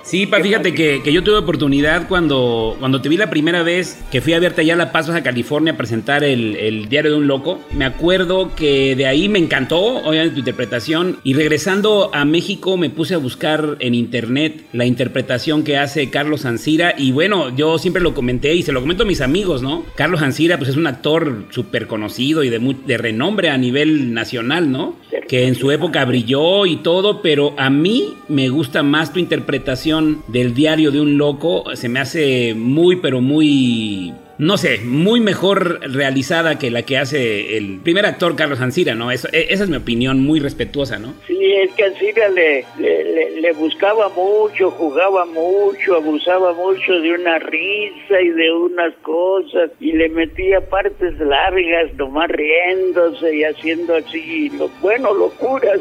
[0.02, 3.98] sí, pa, fíjate que, que, yo tuve oportunidad cuando, cuando te vi la primera vez
[4.10, 7.12] que fui a verte allá a La Paz, a California, a presentar el, el, Diario
[7.12, 7.60] de un Loco.
[7.72, 11.18] Me acuerdo que de ahí me encantó, obviamente, tu interpretación.
[11.24, 16.44] Y regresando a México, me puse a buscar en internet la interpretación que hace Carlos
[16.44, 16.94] Ancira.
[16.96, 19.84] Y bueno, yo siempre lo comenté y se lo comento a mis amigos, ¿no?
[19.94, 24.70] Carlos Ancira, pues es un actor súper conocido y de, de renombre a nivel nacional,
[24.70, 24.96] ¿no?
[25.28, 30.22] Que en su época brilló y todo, pero a mí me gusta más tu interpretación
[30.28, 31.64] del Diario de un Loco.
[31.74, 36.96] Se me hace muy, pero muy muy no sé, muy mejor realizada que la que
[36.96, 39.10] hace el primer actor Carlos Ancira, ¿no?
[39.10, 41.14] Eso, e, esa es mi opinión muy respetuosa, ¿no?
[41.26, 48.20] Sí, es que Ancira le, le, buscaba mucho, jugaba mucho, abusaba mucho de una risa
[48.20, 54.68] y de unas cosas y le metía partes largas, nomás riéndose y haciendo así, lo,
[54.80, 55.80] bueno, locuras,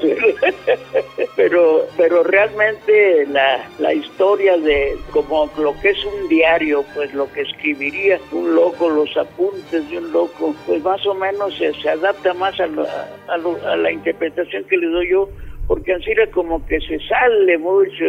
[1.36, 7.32] pero, pero realmente la, la historia de como lo que es un diario, pues lo
[7.32, 8.20] que escribiría
[8.56, 12.68] loco, los apuntes de un loco, pues más o menos se, se adapta más a
[12.68, 15.30] la, a, lo- a la interpretación que le doy yo,
[15.68, 18.06] porque Ansira como que se sale mucho,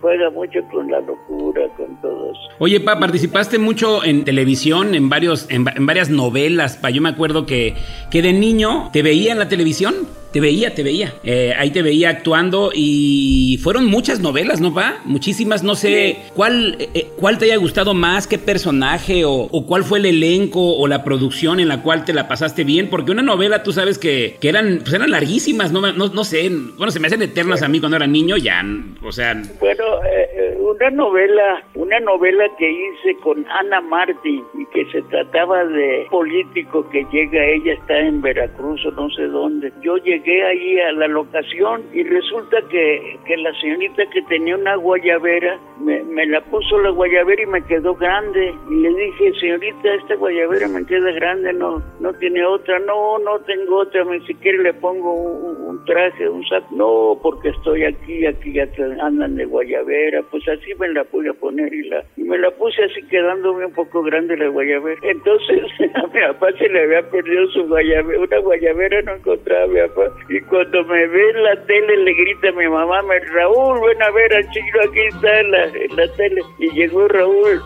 [0.00, 2.40] juega mucho con la locura, con todo eso.
[2.58, 6.90] Oye, pa, participaste mucho en televisión, en varios, en, va- en varias novelas, pa.
[6.90, 7.74] Yo me acuerdo que,
[8.10, 9.94] que de niño te veía en la televisión.
[10.32, 11.14] Te veía, te veía.
[11.24, 14.98] Eh, ahí te veía actuando y fueron muchas novelas, ¿no, pa?
[15.06, 19.82] Muchísimas, no sé cuál, eh, cuál te haya gustado más, qué personaje o, o cuál
[19.82, 23.22] fue el elenco o la producción en la cual te la pasaste bien, porque una
[23.22, 27.00] novela tú sabes que, que eran, pues eran larguísimas, no, no, no sé, bueno, se
[27.00, 28.64] me hacen eternas a mí cuando era niño, ya,
[29.02, 30.28] o sea, Bueno, eh,
[30.66, 36.88] una novela, una novela que hice con Ana Martín y que se trataba de político
[36.90, 39.72] que llega, ella está en Veracruz o no sé dónde.
[39.82, 44.76] Yo llegué ahí a la locación y resulta que, que la señorita que tenía una
[44.76, 48.54] guayabera me, me la puso la guayabera y me quedó grande.
[48.70, 53.38] Y le dije, señorita, esta guayabera me queda grande, no, no tiene otra, no, no
[53.40, 58.26] tengo otra, ni siquiera le pongo un, un traje, un saco, no, porque estoy aquí,
[58.26, 58.66] aquí ya
[59.00, 62.84] andan de guayabera, pues así me la pude poner y la y me la puse
[62.84, 65.00] así quedándome un poco grande la guayabera.
[65.02, 65.64] Entonces
[65.94, 69.80] a mi papá se le había perdido su guayabera, una guayabera no encontraba a mi
[69.80, 73.80] papá y cuando me ve en la tele le grita a mi mamá, me Raúl,
[73.86, 77.60] ven a ver al chino, aquí está en la, en la tele y llegó Raúl,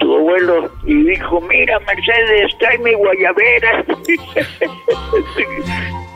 [0.00, 3.84] tu abuelo y dijo, mira Mercedes, trae mi guayabera.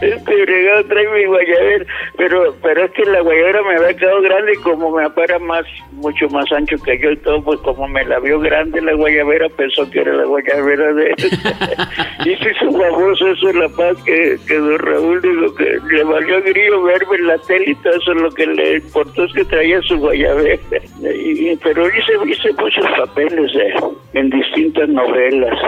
[0.00, 1.84] Este fregado trae mi guayabera,
[2.16, 5.64] pero pero es que la guayabera me había quedado grande y como me apara más,
[5.92, 9.48] mucho más ancho que yo y todo, pues como me la vio grande la guayabera,
[9.50, 11.14] pensó que era la guayabera de él.
[12.26, 16.04] y se hizo famoso eso en La Paz, que, que don Raúl digo que le
[16.04, 19.44] valió grillo verme en la tele y todo eso, lo que le importó es que
[19.44, 20.58] traía su guayabera.
[21.02, 23.74] Y, y- pero hice, hice muchos papeles eh,
[24.14, 25.58] en distintas novelas,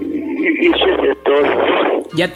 [0.00, 1.42] hice de todo.
[2.14, 2.26] Ya,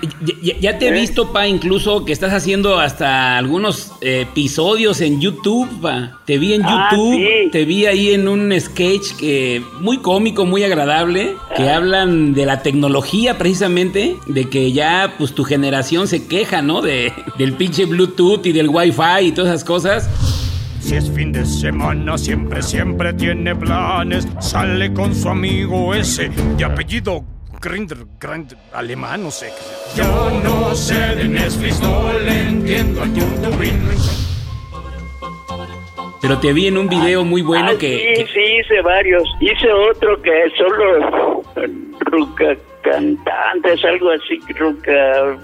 [0.42, 5.20] ya, ya te he visto, pa, incluso que estás haciendo hasta algunos eh, episodios en
[5.20, 6.20] YouTube, pa.
[6.26, 7.50] Te vi en Ah, YouTube, sí.
[7.50, 11.76] te vi ahí en un sketch que muy cómico, muy agradable, que Ah.
[11.76, 16.82] hablan de la tecnología precisamente, de que ya pues tu generación se queja, ¿no?
[16.82, 20.08] De, del pinche Bluetooth y del Wi-Fi y todas esas cosas.
[20.80, 24.26] Si es fin de semana, siempre, siempre tiene planes.
[24.40, 27.24] Sale con su amigo ese, de apellido
[27.62, 29.52] Grinder, Grinder, alemán, no sé.
[29.94, 30.04] Yo
[30.42, 33.56] no sé de Netflix, no le entiendo al YouTube.
[36.20, 39.24] Pero te vi en un video muy bueno Ah, que, sí, que- sí, hice varios.
[39.40, 45.36] Hice otro que son los ruca cantantes, algo así, ruca,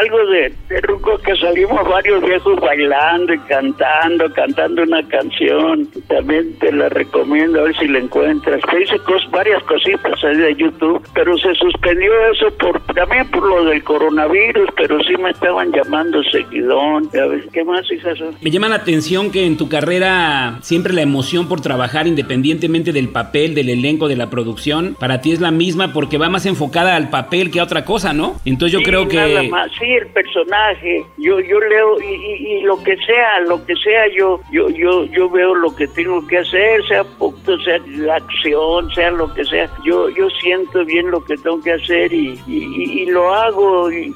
[0.00, 5.88] algo de, de ruco que salimos varios viejos bailando y cantando, cantando una canción.
[6.08, 8.60] También te la recomiendo a ver si la encuentras.
[8.70, 13.42] Te hice cos- varias cositas ahí de YouTube, pero se suspendió eso por también por
[13.48, 17.08] lo del coronavirus, pero sí me estaban llamando seguidón.
[17.12, 18.18] Ver, ¿qué más, hijas?
[18.40, 23.08] Me llama la atención que en tu carrera siempre la emoción por trabajar independientemente del
[23.08, 26.96] papel, del elenco, de la producción, para ti es la misma porque va más enfocada
[26.96, 28.40] al papel que a otra cosa, ¿no?
[28.44, 29.48] Entonces yo Sí, creo nada que...
[29.48, 29.61] más.
[29.78, 34.06] Sí el personaje yo yo leo y, y- y lo que sea lo que sea
[34.16, 37.78] yo yo yo yo veo lo que tengo que hacer sea poco sea
[38.14, 42.38] acción sea lo que sea yo yo siento bien lo que tengo que hacer y,
[42.46, 44.14] y- lo hago y,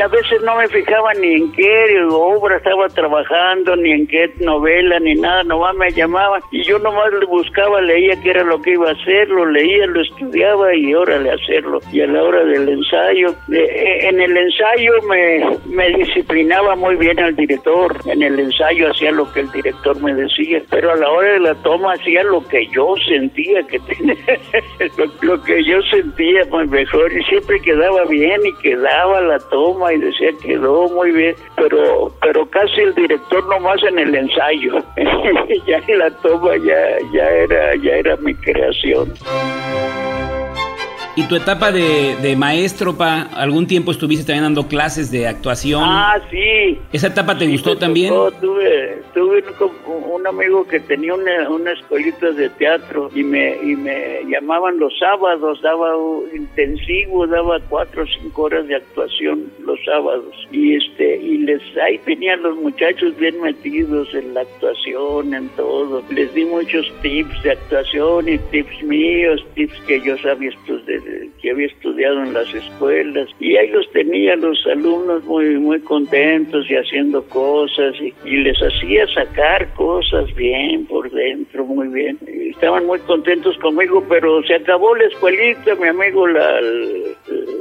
[0.00, 4.98] a veces no me fijaba ni en qué obra estaba trabajando ni en qué novela
[5.00, 8.72] ni nada nomás me llamaban y yo nomás le buscaba leía qué era lo que
[8.72, 11.80] iba a hacer lo leía lo estudiaba y órale hacerlo.
[11.92, 17.34] Y a la hora del ensayo eh, en el ensayo me, disciplinaba muy bien al
[17.36, 17.96] director.
[18.06, 21.40] En el ensayo hacía lo que el director me decía pero a la hora de
[21.40, 24.14] la toma hacía lo que yo sentía que tenía.
[25.22, 27.12] Lo, que yo sentía pues mejor.
[27.12, 32.48] Y siempre quedaba bien y quedaba la toma y decía quedó muy bien pero pero
[32.50, 34.82] casi el director nomás en el ensayo.
[35.66, 39.12] Ya en la toma ya ya era ya era mi creación
[41.18, 45.82] Y tu etapa de, de maestro, pa, algún tiempo estuviste también dando clases de actuación.
[45.84, 48.10] ah sí ¿Esa etapa te Sí, gustó también?
[48.14, 49.42] tocó, tuve tuve
[49.86, 54.78] un, un amigo que tenía una, una escuelita de teatro y me y me llamaban
[54.78, 55.90] los sábados, daba
[56.32, 61.98] intensivo, daba cuatro o cinco horas de actuación los sábados y este y les ahí
[61.98, 66.00] tenían los muchachos bien metidos en la actuación, en todo.
[66.10, 71.00] Les di muchos tips de actuación y tips míos, tips que yo sabía estos de,
[71.40, 76.68] que había estudiado en las escuelas y ahí los tenía los alumnos muy muy contentos
[76.70, 82.18] y haciendo cosas y, y les hacía sacar cosas bien por dentro, muy bien.
[82.26, 86.60] Y estaban muy contentos conmigo, pero se acabó la escuelita, mi amigo la,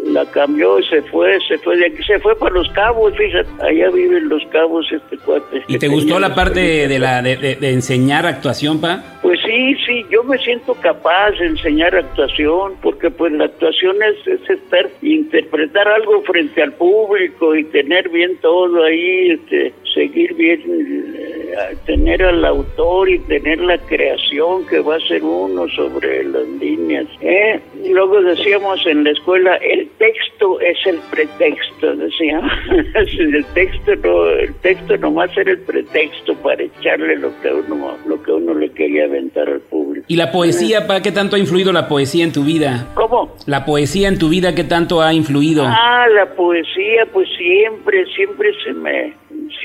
[0.05, 3.49] la cambió y se fue, se fue de aquí, se fue para los cabos, fíjate,
[3.61, 5.63] allá viven los cabos este cuate.
[5.67, 9.19] ¿Y te gustó la parte de la de, de- de enseñar actuación, pa?
[9.47, 14.49] Sí, sí, yo me siento capaz de enseñar actuación, porque pues la actuación es, es
[14.49, 21.75] estar, interpretar algo frente al público y tener bien todo ahí, este, seguir bien, eh,
[21.85, 27.07] tener al autor y tener la creación que va a hacer uno sobre las líneas.
[27.21, 27.59] ¿eh?
[27.89, 32.41] Luego decíamos en la escuela, el texto es el pretexto, decía.
[32.95, 38.21] el texto no, el texto nomás era el pretexto para echarle lo que uno, lo
[38.21, 40.05] que uno le quería aventar al público.
[40.07, 41.01] ¿Y la poesía, pa?
[41.01, 42.87] ¿Qué tanto ha influido la poesía en tu vida?
[42.93, 43.35] ¿Cómo?
[43.47, 45.63] La poesía en tu vida, ¿qué tanto ha influido?
[45.65, 49.13] Ah, la poesía, pues siempre, siempre se me,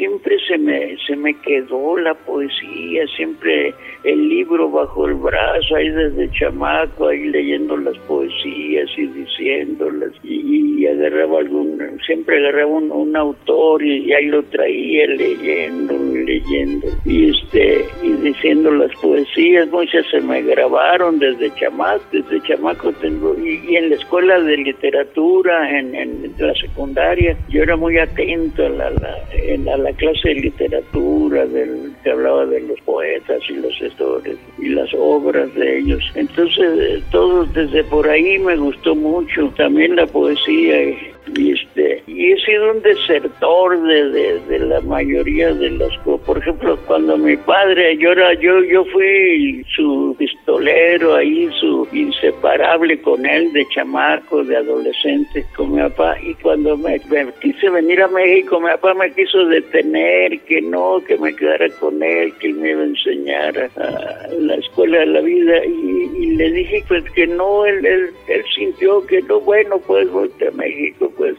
[0.03, 3.73] siempre se me, se me quedó la poesía, siempre
[4.05, 10.87] el libro bajo el brazo, ahí desde chamaco, ahí leyendo las poesías y diciéndolas, y,
[10.87, 15.95] agarraba algún, siempre agarraba un, autor y, ahí lo traía leyendo,
[16.25, 22.93] leyendo, y este, y diciendo las poesías, muchas se me grabaron desde chamaco, desde chamaco
[22.95, 25.93] tengo, y, en la escuela de literatura, en,
[26.39, 31.93] la secundaria, yo era muy atento a la, la- a la clase de literatura, del,
[32.03, 33.81] que hablaba de los poetas y los
[34.59, 36.03] y las obras de ellos.
[36.15, 40.99] Entonces, eh, todo desde por ahí me gustó mucho, también la poesía y,
[41.37, 46.27] y, este y he sido un desertor de, la mayoría de las cosas.
[46.27, 50.15] Por ejemplo, cuando mi padre, era, yo, yo fui su
[50.53, 56.17] pistolero ahí, su inseparable con él de chamaco, de adolescente, con mi papá.
[56.23, 61.03] Y cuando me, me quise venir a México, mi papá me quiso detener, que no,
[61.07, 65.07] que me quedara con él, que él me iba a enseñar a, la escuela de
[65.07, 65.65] la vida.
[65.65, 70.49] Y, le dije pues que no, él, él, él sintió que no, bueno, pues volte
[70.49, 71.37] a México, pues.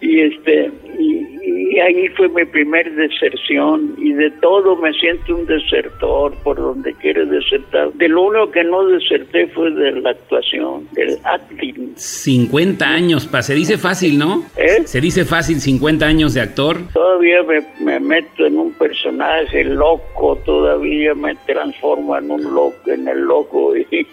[0.00, 1.36] Y este, y,
[1.76, 3.94] y ahí fue mi primer deserción.
[3.98, 7.92] Y de todo me siento un desertor, por donde quiero desertar.
[7.94, 11.94] De lo único que no deserté fue de la actuación, del acting.
[11.96, 13.42] 50 años, pa.
[13.42, 14.44] Se dice fácil, ¿no?
[14.56, 14.82] ¿Eh?
[14.84, 16.78] Se dice fácil 50 años de actor.
[16.92, 23.08] Todavía me, me meto en un personaje loco, todavía me transformo en un loco, en
[23.08, 24.06] el loco y,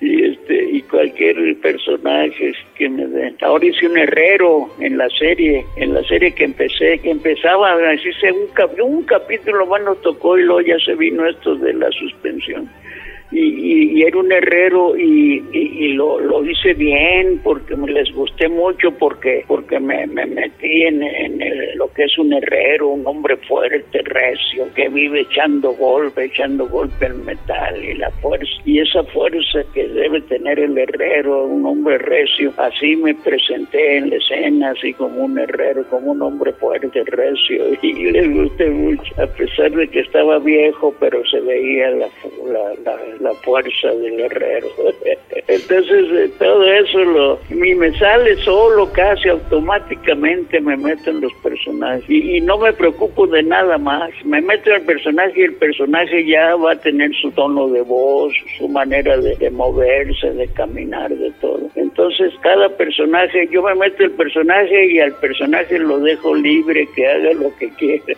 [0.00, 3.36] y este y cualquier personaje que me den.
[3.42, 5.23] Ahora hice un herrero en la serie,
[5.76, 10.00] en la serie que empecé, que empezaba así se un, cap- un capítulo más nos
[10.02, 12.68] tocó y luego ya se vino esto de la suspensión.
[13.30, 13.40] Y,
[13.98, 18.90] y- era un herrero y, y- lo, lo hice bien porque me les gusté mucho
[18.98, 23.36] porque porque me, me metí en, en el- lo que es un herrero, un hombre
[23.48, 28.50] fuerte, recio, que vive echando golpe, echando golpe al metal y la fuerza.
[28.64, 34.10] Y esa fuerza que debe tener el herrero, un hombre recio, así me presenté en
[34.10, 37.64] la escena, así como un herrero, como un hombre fuerte, recio.
[37.82, 42.08] Y les gusté mucho, a pesar de que estaba viejo, pero se veía la,
[42.46, 44.68] la, la, la fuerza del herrero.
[45.48, 51.32] Entonces, eh, todo eso lo, y me sale solo, casi automáticamente me meto en los
[51.42, 52.04] personajes.
[52.08, 54.10] Y, no me preocupo de nada más.
[54.24, 58.32] Me meto el personaje y el personaje ya va a tener su tono de voz,
[58.58, 61.60] su manera de moverse, de caminar, de todo.
[61.96, 67.06] Entonces, cada personaje, yo me meto el personaje y al personaje lo dejo libre, que
[67.06, 68.04] haga lo que quiera.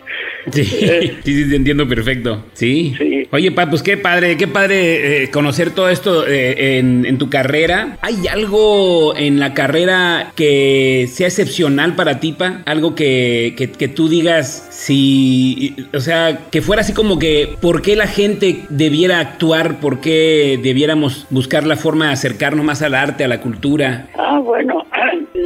[0.49, 2.45] Sí, sí, sí, te entiendo perfecto.
[2.53, 2.95] Sí.
[2.97, 3.27] Sí.
[3.31, 7.29] Oye, pa, pues qué padre, qué padre eh, conocer todo esto eh, en, en tu
[7.29, 7.97] carrera.
[8.01, 12.61] ¿Hay algo en la carrera que sea excepcional para ti, pa?
[12.65, 17.81] Algo que, que, que tú digas, si, o sea, que fuera así como que, ¿por
[17.81, 19.81] qué la gente debiera actuar?
[19.81, 23.66] ¿Por qué debiéramos buscar la forma de acercarnos más al arte, a la cultura?
[24.17, 24.83] Ah, bueno,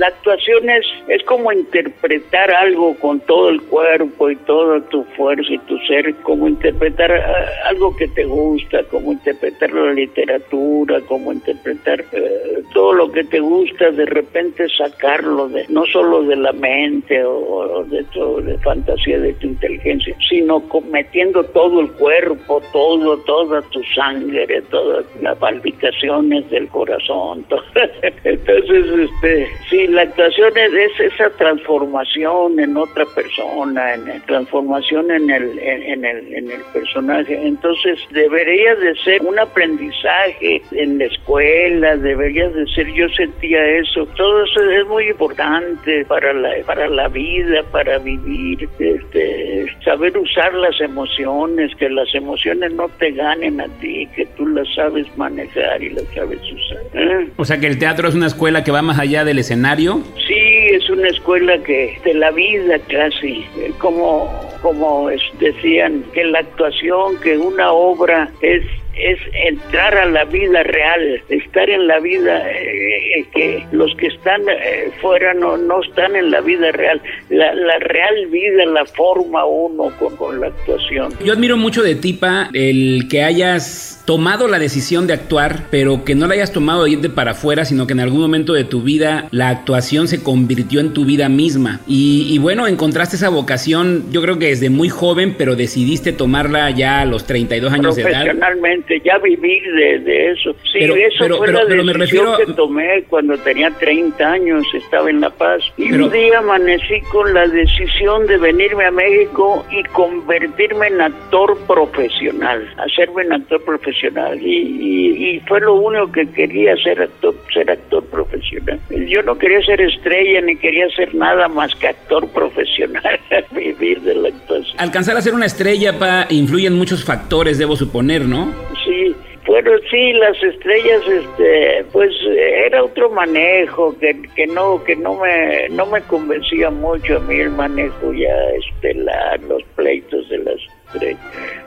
[0.02, 5.54] la actuación es, es como interpretar algo con todo el cuerpo y toda tu fuerza
[5.54, 11.32] y tu ser, como interpretar ah, algo que te gusta, como interpretar la literatura, como
[11.32, 16.52] interpretar eh, todo lo que te gusta, de repente sacarlo, de, no solo de la
[16.52, 23.62] mente o, de, de fantasía de tu inteligencia, sino metiendo todo el cuerpo, todo, toda
[23.70, 27.46] tu sangre, todas las palpitaciones del corazón.
[28.24, 35.30] Entonces, este, Sí, la actuación es, es esa transformación en otra persona, en, transformación en
[35.30, 37.40] el, en, en el, en el personaje.
[37.46, 44.06] Entonces debería de ser un aprendizaje en la escuela, debería de ser, yo sentía eso.
[44.16, 50.54] Todo eso es muy importante para la, para la vida, para vivir, este, saber usar
[50.54, 55.84] las emociones, que las emociones no te ganen a ti, que tú las sabes manejar
[55.84, 56.84] y las sabes usar.
[56.94, 57.30] ¿eh?
[57.36, 59.81] O sea que el teatro es una escuela que va más allá del escenario.
[60.28, 65.10] Sí, es una escuela que de la vida casi, eh, como como
[65.40, 68.64] decían que la actuación, que una obra es
[68.96, 74.08] es entrar a la vida real, estar en la vida eh, eh, que los que
[74.08, 78.86] están eh, fuera no, no están en la vida real, la, la real vida la
[78.86, 81.14] forma uno con, con la actuación.
[81.24, 86.04] Yo admiro mucho de ti, Pa, el que hayas tomado la decisión de actuar, pero
[86.04, 88.64] que no la hayas tomado de irte para afuera, sino que en algún momento de
[88.64, 91.80] tu vida la actuación se convirtió en tu vida misma.
[91.88, 96.70] Y, y bueno, encontraste esa vocación, yo creo que desde muy joven, pero decidiste tomarla
[96.72, 98.12] ya a los 32 años de edad.
[98.12, 100.54] Profesionalmente, ya vivir de, de eso.
[100.64, 103.70] Sí, Pero- eso pero- fue pero- la pero me decisión refiero que tomé cuando tenía
[103.72, 105.62] 30 años, estaba en La Paz.
[105.78, 111.58] Y un día amanecí con la decisión de venirme a México y convertirme en actor
[111.68, 114.40] profesional, hacerme en actor profesional.
[114.42, 118.80] Y, y- y fue lo único que quería ser actor, ser actor profesional.
[119.08, 123.20] Yo no quería ser estrella ni quería ser nada más que actor profesional,
[123.52, 124.76] vivir de la actuación.
[124.80, 128.54] Alcanzar a ser una estrella, Pa, influyen muchos factores, debo suponer, ¿no?
[128.84, 129.16] Sí,
[129.48, 135.68] bueno, sí, las estrellas, este, pues era otro manejo que, que no que no me
[135.70, 140.60] no me convencía mucho a mí el manejo ya estelar, los pleitos de las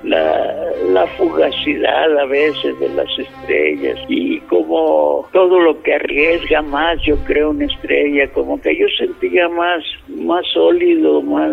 [0.03, 3.99] la, fugacidad a veces de las estrellas.
[4.09, 9.49] Y como todo lo que arriesga más, yo creo una estrella, como que yo sentía
[9.49, 11.53] más más sólido, más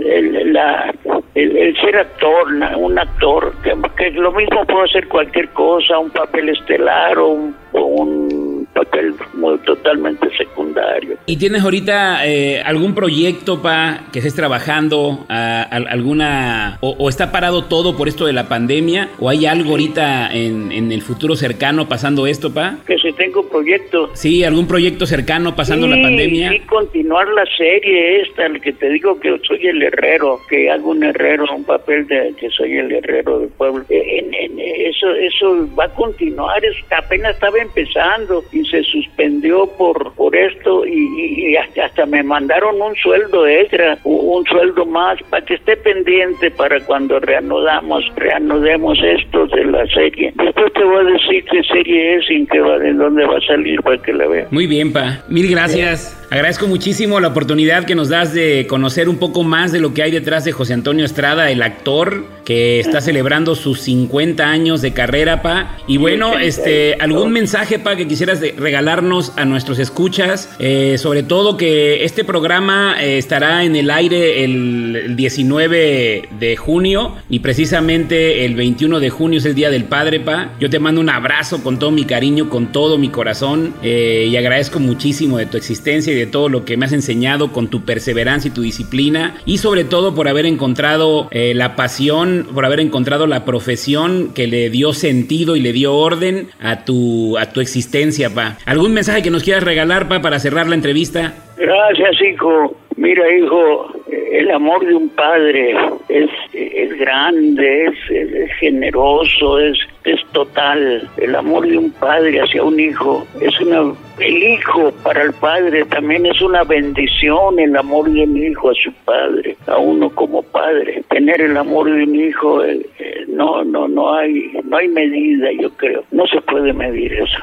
[0.00, 0.94] el, la,
[1.34, 2.46] el, ser actor,
[2.76, 3.52] un actor,
[3.96, 9.58] que, lo mismo puedo hacer cualquier cosa, un papel estelar o o un papel muy
[9.58, 11.16] totalmente secundario.
[11.26, 17.08] ¿Y tienes ahorita eh, algún proyecto, Pa, que estés trabajando, a- a- alguna, o, o
[17.08, 21.02] está parado todo por esto de la pandemia, o hay algo ahorita en, en el
[21.02, 22.76] futuro cercano pasando esto, Pa?
[22.86, 24.10] Que si tengo proyectos.
[24.14, 26.50] Sí, algún proyecto cercano pasando la Sí, pandemia.
[26.50, 30.90] Sí, continuar la serie esta, el que te digo que soy el herrero, que hago
[30.90, 33.84] un herrero, un papel de que soy el herrero del pueblo.
[33.88, 39.66] Eh, en- en- eso eso va a continuar, es, apenas estaba empezando y se suspendió
[39.76, 45.44] por por esto y, hasta, hasta me mandaron un sueldo extra, un sueldo más para
[45.44, 50.32] que esté pendiente para cuando reanudamos, reanudemos esto de la serie.
[50.36, 53.38] Después te voy a decir qué serie es y en qué va, de dónde va
[53.38, 54.52] a salir para que la veas.
[54.52, 55.22] Muy bien, Pa.
[55.28, 56.14] Mil gracias.
[56.30, 60.02] Agradezco muchísimo la oportunidad que nos das de conocer un poco más de lo que
[60.02, 64.94] hay detrás de José Antonio Estrada, el actor que está celebrando sus 50 años de
[64.94, 65.76] carrera, Pa.
[65.86, 71.58] Y bueno, este, algún mensaje, Pa, que quisieras regalarnos a nuestros escuchas, Eh, sobre todo
[71.58, 78.46] que este programa eh, estará en el aire el, el 19 de junio y precisamente
[78.46, 80.52] el 21 de junio es el Día del Padre, Pa.
[80.58, 84.36] Yo te mando un abrazo con todo mi cariño, con todo mi corazón eh, y
[84.36, 87.84] agradezco muchísimo de tu existencia y de todo lo que me has enseñado con tu
[87.84, 92.80] perseverancia y tu disciplina y sobre todo por haber encontrado eh, la pasión, por haber
[92.80, 97.60] encontrado la profesión que le dio sentido y le dio orden a tu, a tu
[97.60, 98.56] existencia, Pa.
[98.66, 101.34] ¿Algún mensaje que nos quieras regalar, Pa, para cerrar la entrevista?
[101.56, 102.76] Gracias, hijo.
[102.98, 103.92] Mira, hijo,
[104.32, 105.72] el amor de un padre
[106.08, 111.08] es, es grande, es, es generoso, es, es total.
[111.16, 113.94] El amor de un padre hacia un hijo es una...
[114.18, 118.74] El hijo para el padre también es una bendición, el amor de un hijo a
[118.74, 121.04] su padre, a uno como padre.
[121.08, 125.52] Tener el amor de un hijo, eh, eh, no, no, no hay, no hay medida,
[125.52, 126.02] yo creo.
[126.10, 127.38] No se puede medir eso.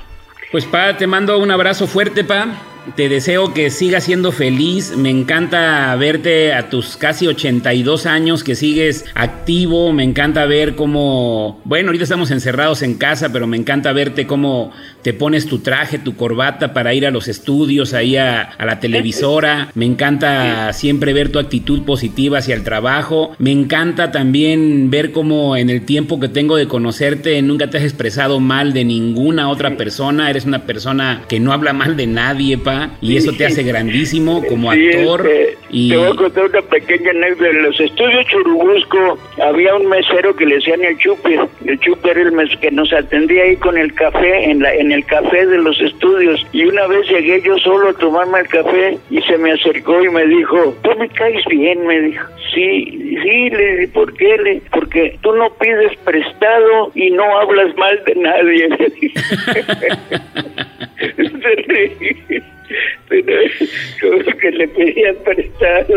[0.52, 2.75] Pues pa, te mando un abrazo fuerte, pa.
[2.94, 4.96] Te deseo que sigas siendo feliz.
[4.96, 9.92] Me encanta verte a tus casi 82 años, que sigues activo.
[9.92, 14.72] Me encanta ver cómo, bueno, ahorita estamos encerrados en casa, pero me encanta verte cómo
[15.06, 18.80] te pones tu traje, tu corbata para ir a los estudios, ahí a, a la
[18.80, 19.70] televisora.
[19.76, 23.36] Me encanta siempre ver tu actitud positiva hacia el trabajo.
[23.38, 27.84] Me encanta también ver cómo en el tiempo que tengo de conocerte nunca te has
[27.84, 30.28] expresado mal de ninguna otra persona.
[30.32, 32.90] Eres una persona que no habla mal de nadie, pa.
[33.00, 35.28] Y eso te hace grandísimo como actor.
[35.28, 37.50] este, Y- Te voy a contar una pequeña anécdota.
[37.52, 41.38] En los estudios Churubusco había un mesero que le decían el chupe.
[41.66, 44.95] El chupe era el mes que nos atendía ahí con el café, en, la, en
[44.96, 46.46] el café de los estudios.
[46.52, 50.10] Y una vez llegué yo solo a tomarme el café y se me acercó y
[50.10, 52.26] me dijo, tú me caes bien, me dijo.
[52.54, 54.38] Sí, sí, le dije, ¿por qué?
[54.38, 58.70] Le, porque tú no pides prestado y no hablas mal de nadie.
[64.02, 65.94] Como que le pedían prestado.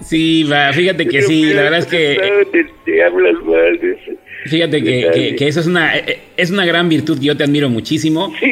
[0.00, 2.66] Sí, va, fíjate que sí, la verdad es que...
[2.84, 3.78] Te hablas mal.
[4.46, 7.44] Fíjate que, que- que eso es una, eh, es una gran virtud que yo te
[7.44, 8.32] admiro muchísimo.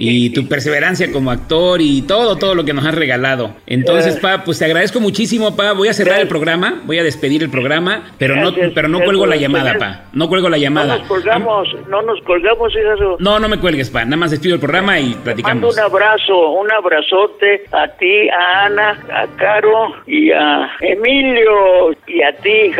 [0.00, 3.56] Y tu perseverancia como actor y todo, todo lo que nos has regalado.
[3.66, 5.72] Entonces, pa, pues te agradezco muchísimo, pa.
[5.72, 9.26] Voy a cerrar el programa, voy a despedir el programa, pero no, pero no cuelgo
[9.26, 10.04] la llamada, pa.
[10.12, 10.98] No cuelgo la No llamada.
[10.98, 13.16] nos colgamos, no nos colgamos, hijado.
[13.18, 14.04] No, no me cuelgues, pa.
[14.04, 15.74] Nada más despido el programa y Mando platicamos.
[15.76, 22.32] un abrazo, un abrazote a ti, a Ana, a Caro y a Emilio y a
[22.36, 22.70] ti.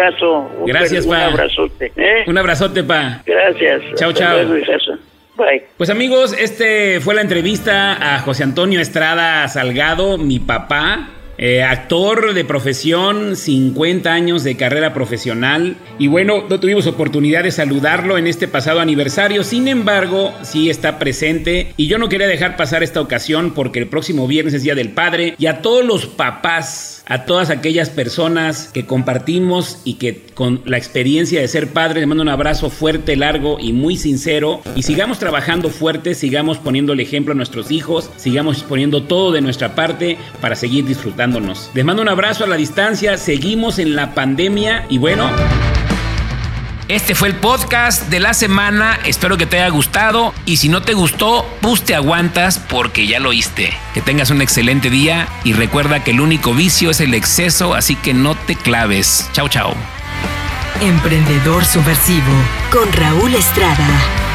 [0.60, 1.26] Un- Gracias, un pa.
[1.26, 1.90] abrazote.
[1.96, 2.22] ¿eh?
[2.28, 3.22] Un abrazote, pa.
[3.24, 3.82] Gracias.
[3.96, 4.38] Chao, chao.
[5.36, 5.62] Bye.
[5.76, 12.34] Pues amigos, este fue la entrevista a José Antonio Estrada Salgado, mi papá, eh, actor
[12.34, 15.76] de profesión, 50 años de carrera profesional.
[15.98, 20.98] Y bueno, no tuvimos oportunidad de saludarlo en este pasado aniversario, sin embargo, sí está
[20.98, 21.72] presente.
[21.76, 24.90] Y yo no quería dejar pasar esta ocasión porque el próximo viernes es Día del
[24.90, 30.60] Padre y a todos los papás a todas aquellas personas que compartimos y que con
[30.66, 34.82] la experiencia de ser padre les mando un abrazo fuerte, largo y muy sincero y
[34.82, 39.74] sigamos trabajando fuerte, sigamos poniendo el ejemplo a nuestros hijos, sigamos poniendo todo de nuestra
[39.74, 40.84] parte para seguir
[41.28, 41.70] disfrutándonos.
[41.74, 45.30] Les mando un abrazo a la distancia, seguimos en la pandemia y bueno,
[46.88, 48.98] este fue el podcast de la semana.
[49.04, 50.32] Espero que te haya gustado.
[50.46, 53.74] Y si no te gustó, pues te aguantas porque ya lo oíste.
[53.92, 57.94] Que tengas un excelente día y recuerda que el único vicio es el exceso, así
[57.94, 59.28] que no te claves.
[59.34, 59.74] Chao, chao.
[60.80, 62.32] Emprendedor Subversivo
[62.70, 64.27] con Raúl Estrada.